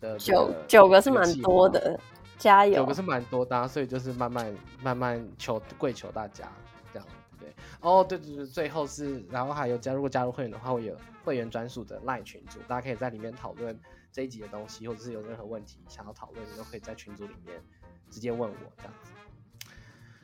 [0.00, 1.98] 的九九个是蛮多的。
[2.40, 2.72] 加油！
[2.76, 6.50] 有个是蛮多的，所以就是慢慢慢慢求跪求大家
[6.92, 7.06] 这样
[7.38, 13.78] 对哦，对对对，最后是然后还有加入加入会员的话，会有会员专属的赖群组，大家可以在里面讨论
[14.10, 17.62] 这一集的东西，或者是有任何问题想要讨论，你都可以在群组里面
[18.10, 19.12] 直接问我这样子。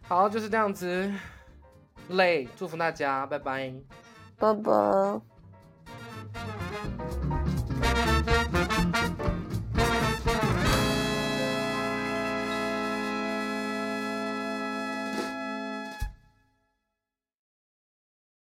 [0.03, 1.13] 好，就是这样子，
[2.09, 3.75] 累，祝福大家，拜拜，
[4.39, 5.21] 拜拜。